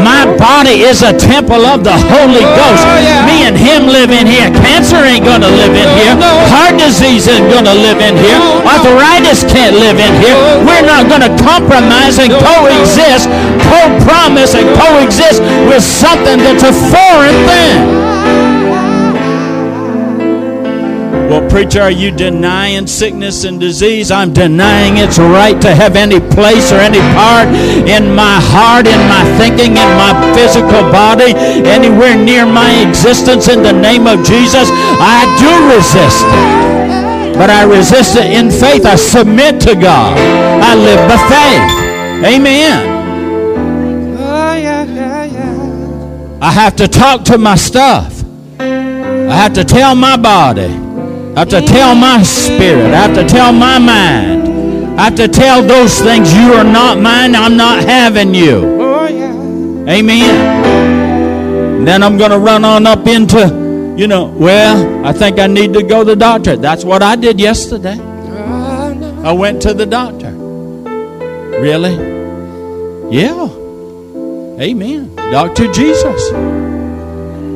My 0.00 0.24
body 0.38 0.86
is 0.86 1.02
a 1.02 1.12
temple 1.12 1.66
of 1.66 1.82
the 1.82 1.92
Holy 1.92 2.44
oh, 2.44 2.56
Ghost. 2.56 2.84
Me 3.26 3.44
and 3.44 3.56
him 3.56 3.90
live 3.90 4.14
in 4.14 4.24
here. 4.24 4.48
Cancer 4.64 5.00
ain't 5.02 5.26
going 5.26 5.42
to 5.42 5.50
live 5.50 5.74
in 5.74 5.88
here. 5.98 6.14
Heart 6.54 6.78
disease 6.78 7.26
ain't 7.26 7.50
going 7.50 7.66
to 7.66 7.74
live 7.74 7.98
in 7.98 8.14
here. 8.16 8.38
Arthritis 8.64 9.42
can't 9.44 9.74
live 9.76 9.98
in 9.98 10.12
here. 10.22 10.36
We're 10.62 10.86
not 10.86 11.10
going 11.10 11.24
to 11.26 11.32
compromise 11.42 12.22
and 12.22 12.30
coexist, 12.30 13.26
co-promise 13.68 14.54
and 14.54 14.70
coexist 14.78 15.42
with 15.66 15.82
something 15.82 16.38
that's 16.40 16.62
a 16.62 16.72
foreign 16.72 17.38
thing. 17.44 17.97
Well, 21.28 21.46
preacher, 21.50 21.82
are 21.82 21.90
you 21.90 22.10
denying 22.10 22.86
sickness 22.86 23.44
and 23.44 23.60
disease? 23.60 24.10
I'm 24.10 24.32
denying 24.32 24.96
its 24.96 25.18
right 25.18 25.60
to 25.60 25.74
have 25.74 25.94
any 25.94 26.20
place 26.20 26.72
or 26.72 26.76
any 26.76 27.00
part 27.12 27.48
in 27.84 28.14
my 28.14 28.40
heart, 28.40 28.86
in 28.86 28.96
my 29.12 29.22
thinking, 29.36 29.76
in 29.76 29.90
my 30.00 30.16
physical 30.34 30.88
body, 30.88 31.34
anywhere 31.68 32.16
near 32.16 32.46
my 32.46 32.72
existence 32.80 33.46
in 33.46 33.62
the 33.62 33.74
name 33.74 34.06
of 34.06 34.24
Jesus. 34.24 34.70
I 34.72 35.28
do 35.36 35.76
resist 35.76 36.24
it. 36.24 37.36
But 37.36 37.50
I 37.50 37.64
resist 37.64 38.16
it 38.16 38.32
in 38.32 38.50
faith. 38.50 38.86
I 38.86 38.96
submit 38.96 39.60
to 39.68 39.74
God. 39.74 40.16
I 40.16 40.74
live 40.74 41.06
by 41.10 41.18
faith. 41.28 42.34
Amen. 42.34 42.96
I 46.40 46.50
have 46.52 46.74
to 46.76 46.88
talk 46.88 47.24
to 47.26 47.36
my 47.36 47.56
stuff. 47.56 48.24
I 48.58 49.34
have 49.36 49.52
to 49.52 49.64
tell 49.64 49.94
my 49.94 50.16
body. 50.16 50.87
I 51.38 51.42
have 51.42 51.50
to 51.50 51.60
tell 51.60 51.94
my 51.94 52.20
spirit. 52.24 52.86
I 52.86 52.96
have 52.96 53.14
to 53.14 53.24
tell 53.24 53.52
my 53.52 53.78
mind. 53.78 54.98
I 54.98 55.04
have 55.04 55.14
to 55.14 55.28
tell 55.28 55.62
those 55.62 56.00
things 56.00 56.34
you 56.34 56.52
are 56.52 56.64
not 56.64 56.98
mine. 56.98 57.36
I'm 57.36 57.56
not 57.56 57.84
having 57.84 58.34
you. 58.34 58.82
Amen. 59.88 61.84
Then 61.84 62.02
I'm 62.02 62.18
going 62.18 62.32
to 62.32 62.40
run 62.40 62.64
on 62.64 62.88
up 62.88 63.06
into, 63.06 63.94
you 63.96 64.08
know, 64.08 64.24
well, 64.36 65.06
I 65.06 65.12
think 65.12 65.38
I 65.38 65.46
need 65.46 65.74
to 65.74 65.84
go 65.84 66.00
to 66.00 66.06
the 66.06 66.16
doctor. 66.16 66.56
That's 66.56 66.84
what 66.84 67.04
I 67.04 67.14
did 67.14 67.38
yesterday. 67.38 68.00
I 68.00 69.30
went 69.30 69.62
to 69.62 69.72
the 69.74 69.86
doctor. 69.86 70.32
Really? 70.32 71.94
Yeah. 73.16 73.48
Amen. 74.60 75.14
Dr. 75.14 75.72
Jesus. 75.72 76.32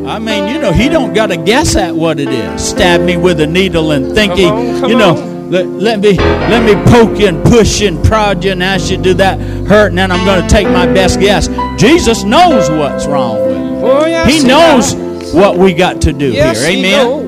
I 0.06 0.18
mean, 0.18 0.48
you 0.48 0.60
know, 0.60 0.72
he 0.72 0.88
don't 0.88 1.14
got 1.14 1.26
to 1.28 1.36
guess 1.36 1.76
at 1.76 1.94
what 1.94 2.18
it 2.18 2.28
is. 2.28 2.62
Stab 2.68 3.00
me 3.02 3.16
with 3.16 3.40
a 3.40 3.46
needle 3.46 3.92
and 3.92 4.14
think 4.14 4.34
he, 4.34 4.44
you 4.44 4.96
know, 4.98 5.14
let, 5.48 5.66
let 5.66 6.00
me 6.00 6.16
let 6.16 6.64
me 6.64 6.74
poke 6.90 7.20
and 7.20 7.42
push 7.44 7.82
and 7.82 8.02
prod 8.04 8.42
you 8.42 8.52
and 8.52 8.62
ask 8.62 8.90
you 8.90 8.96
to 8.96 9.02
do 9.02 9.14
that 9.14 9.38
hurt, 9.66 9.88
and 9.88 9.98
then 9.98 10.10
I'm 10.10 10.24
going 10.24 10.42
to 10.42 10.48
take 10.48 10.66
my 10.66 10.86
best 10.86 11.20
guess. 11.20 11.48
Jesus 11.78 12.24
knows 12.24 12.70
what's 12.70 13.06
wrong 13.06 13.36
with 13.46 13.56
you. 13.56 13.86
Oh, 13.86 14.06
yes, 14.06 14.26
He 14.32 14.46
knows 14.46 14.94
what 15.34 15.56
we 15.58 15.72
got 15.74 16.00
to 16.02 16.12
do 16.12 16.32
Yes, 16.32 16.64
here. 16.66 16.78
Amen. 16.78 17.06
knows. 17.06 17.22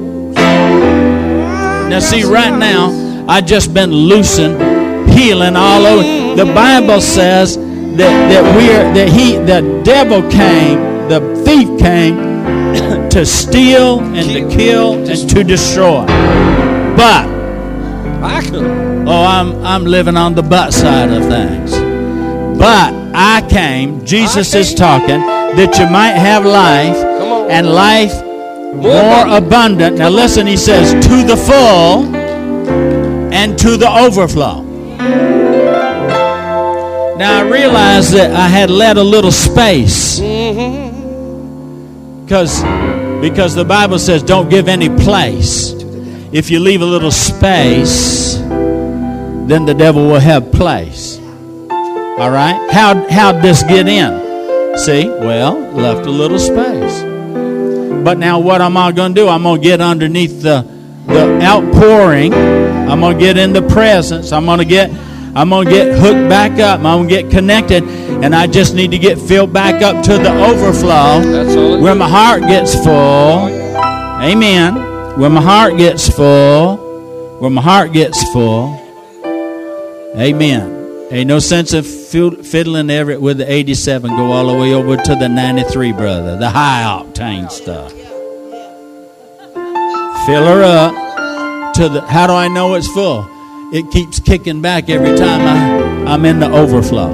Now, 1.90 1.98
see, 2.00 2.24
right 2.24 2.56
now, 2.56 3.26
I 3.28 3.40
just 3.40 3.74
been 3.74 3.92
loosing, 3.92 4.58
healing 5.08 5.54
all 5.54 5.84
over. 5.86 6.34
The 6.34 6.50
Bible 6.52 7.00
says 7.00 7.56
that 7.56 7.96
that 7.96 8.56
we're 8.56 8.94
that 8.94 9.08
he, 9.08 9.36
the 9.36 9.82
devil 9.84 10.22
came, 10.30 11.08
the 11.08 11.20
thief 11.44 11.78
came 11.78 12.23
to 13.14 13.24
steal 13.24 14.00
and 14.00 14.28
to 14.28 14.48
kill 14.56 14.94
and 15.08 15.30
to 15.30 15.44
destroy. 15.44 16.04
But 16.96 17.26
oh, 19.06 19.24
I'm 19.24 19.64
I'm 19.64 19.84
living 19.84 20.16
on 20.16 20.34
the 20.34 20.42
butt 20.42 20.74
side 20.74 21.10
of 21.10 21.22
things. 21.28 21.70
But 22.58 22.92
I 23.14 23.46
came. 23.48 24.04
Jesus 24.04 24.52
is 24.54 24.74
talking 24.74 25.20
that 25.20 25.78
you 25.78 25.86
might 25.90 26.14
have 26.14 26.44
life 26.44 26.96
and 27.50 27.68
life 27.68 28.12
more 28.74 28.90
abundant. 28.90 29.46
abundant. 29.46 29.98
Now 29.98 30.08
listen, 30.08 30.48
he 30.48 30.56
says, 30.56 30.92
to 31.06 31.22
the 31.22 31.36
full 31.36 32.12
and 33.32 33.56
to 33.60 33.76
the 33.76 33.88
overflow. 33.88 34.62
Now 37.16 37.38
I 37.38 37.42
realized 37.48 38.12
that 38.14 38.32
I 38.32 38.48
had 38.48 38.70
let 38.70 38.96
a 38.96 39.02
little 39.04 39.30
space 39.30 40.18
Mm-hmm. 40.18 42.24
because 42.24 42.64
because 43.24 43.54
the 43.54 43.64
Bible 43.64 43.98
says 43.98 44.22
don't 44.22 44.50
give 44.50 44.68
any 44.68 44.90
place. 44.90 45.72
If 46.30 46.50
you 46.50 46.60
leave 46.60 46.82
a 46.82 46.84
little 46.84 47.10
space, 47.10 48.34
then 48.36 49.64
the 49.64 49.72
devil 49.72 50.08
will 50.08 50.20
have 50.20 50.52
place. 50.52 51.18
All 51.18 52.30
right? 52.30 52.68
How 52.70 53.08
how'd 53.08 53.42
this 53.42 53.62
get 53.62 53.88
in? 53.88 54.76
See? 54.76 55.08
Well, 55.08 55.58
left 55.72 56.04
a 56.06 56.10
little 56.10 56.38
space. 56.38 57.00
But 58.04 58.18
now 58.18 58.40
what 58.40 58.60
am 58.60 58.76
I 58.76 58.92
going 58.92 59.14
to 59.14 59.22
do? 59.22 59.28
I'm 59.28 59.44
going 59.44 59.58
to 59.58 59.66
get 59.66 59.80
underneath 59.80 60.42
the 60.42 60.60
the 61.06 61.40
outpouring. 61.40 62.34
I'm 62.34 63.00
going 63.00 63.16
to 63.16 63.24
get 63.24 63.38
in 63.38 63.54
the 63.54 63.62
presence. 63.62 64.32
I'm 64.32 64.44
going 64.44 64.58
to 64.58 64.66
get 64.66 64.90
I'm 65.36 65.50
going 65.50 65.66
to 65.66 65.70
get 65.70 65.98
hooked 65.98 66.28
back 66.28 66.60
up. 66.60 66.80
I'm 66.80 67.06
going 67.06 67.08
to 67.08 67.22
get 67.22 67.30
connected 67.30 67.82
and 67.82 68.34
I 68.34 68.46
just 68.46 68.74
need 68.74 68.92
to 68.92 68.98
get 68.98 69.18
filled 69.18 69.52
back 69.52 69.82
up 69.82 70.04
to 70.04 70.12
the 70.12 70.32
overflow 70.32 71.20
That's 71.20 71.56
all 71.56 71.74
it 71.74 71.80
where 71.80 71.94
my 71.94 72.08
heart 72.08 72.42
gets 72.42 72.74
full. 72.74 73.48
Amen. 74.22 74.74
Where 75.18 75.30
my 75.30 75.42
heart 75.42 75.76
gets 75.76 76.08
full. 76.08 76.76
Where 77.40 77.50
my 77.50 77.60
heart 77.60 77.92
gets 77.92 78.22
full. 78.32 78.80
Amen. 80.16 81.08
Ain't 81.10 81.28
no 81.28 81.40
sense 81.40 81.72
of 81.72 81.84
fiddling 81.84 82.88
ever 82.88 83.18
with 83.18 83.38
the 83.38 83.52
87. 83.52 84.10
Go 84.16 84.32
all 84.32 84.46
the 84.46 84.54
way 84.54 84.72
over 84.72 84.96
to 84.96 85.14
the 85.16 85.28
93, 85.28 85.92
brother. 85.92 86.36
The 86.36 86.48
high 86.48 86.82
octane 86.82 87.50
stuff. 87.50 87.92
Fill 90.26 90.44
her 90.46 90.62
up 90.62 91.74
to 91.74 91.88
the. 91.88 92.00
How 92.02 92.26
do 92.26 92.32
I 92.32 92.48
know 92.48 92.74
it's 92.74 92.88
full? 92.88 93.33
It 93.74 93.90
keeps 93.90 94.20
kicking 94.20 94.62
back 94.62 94.88
every 94.88 95.18
time 95.18 95.40
I, 95.40 96.12
I'm 96.12 96.24
in 96.26 96.38
the 96.38 96.48
overflow. 96.48 97.10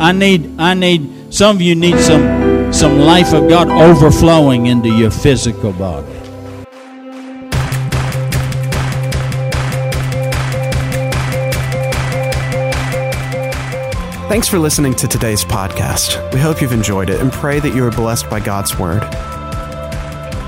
I 0.00 0.10
need. 0.10 0.58
I 0.58 0.72
need. 0.72 1.34
Some 1.34 1.56
of 1.56 1.60
you 1.60 1.74
need 1.74 1.98
some 1.98 2.72
some 2.72 3.00
life 3.00 3.34
of 3.34 3.46
God 3.46 3.68
overflowing 3.68 4.64
into 4.64 4.88
your 4.88 5.10
physical 5.10 5.74
body. 5.74 6.06
Thanks 14.30 14.48
for 14.48 14.58
listening 14.58 14.94
to 14.94 15.06
today's 15.06 15.44
podcast. 15.44 16.32
We 16.32 16.40
hope 16.40 16.62
you've 16.62 16.72
enjoyed 16.72 17.10
it 17.10 17.20
and 17.20 17.30
pray 17.30 17.60
that 17.60 17.74
you 17.74 17.84
are 17.84 17.90
blessed 17.90 18.30
by 18.30 18.40
God's 18.40 18.78
Word. 18.78 19.02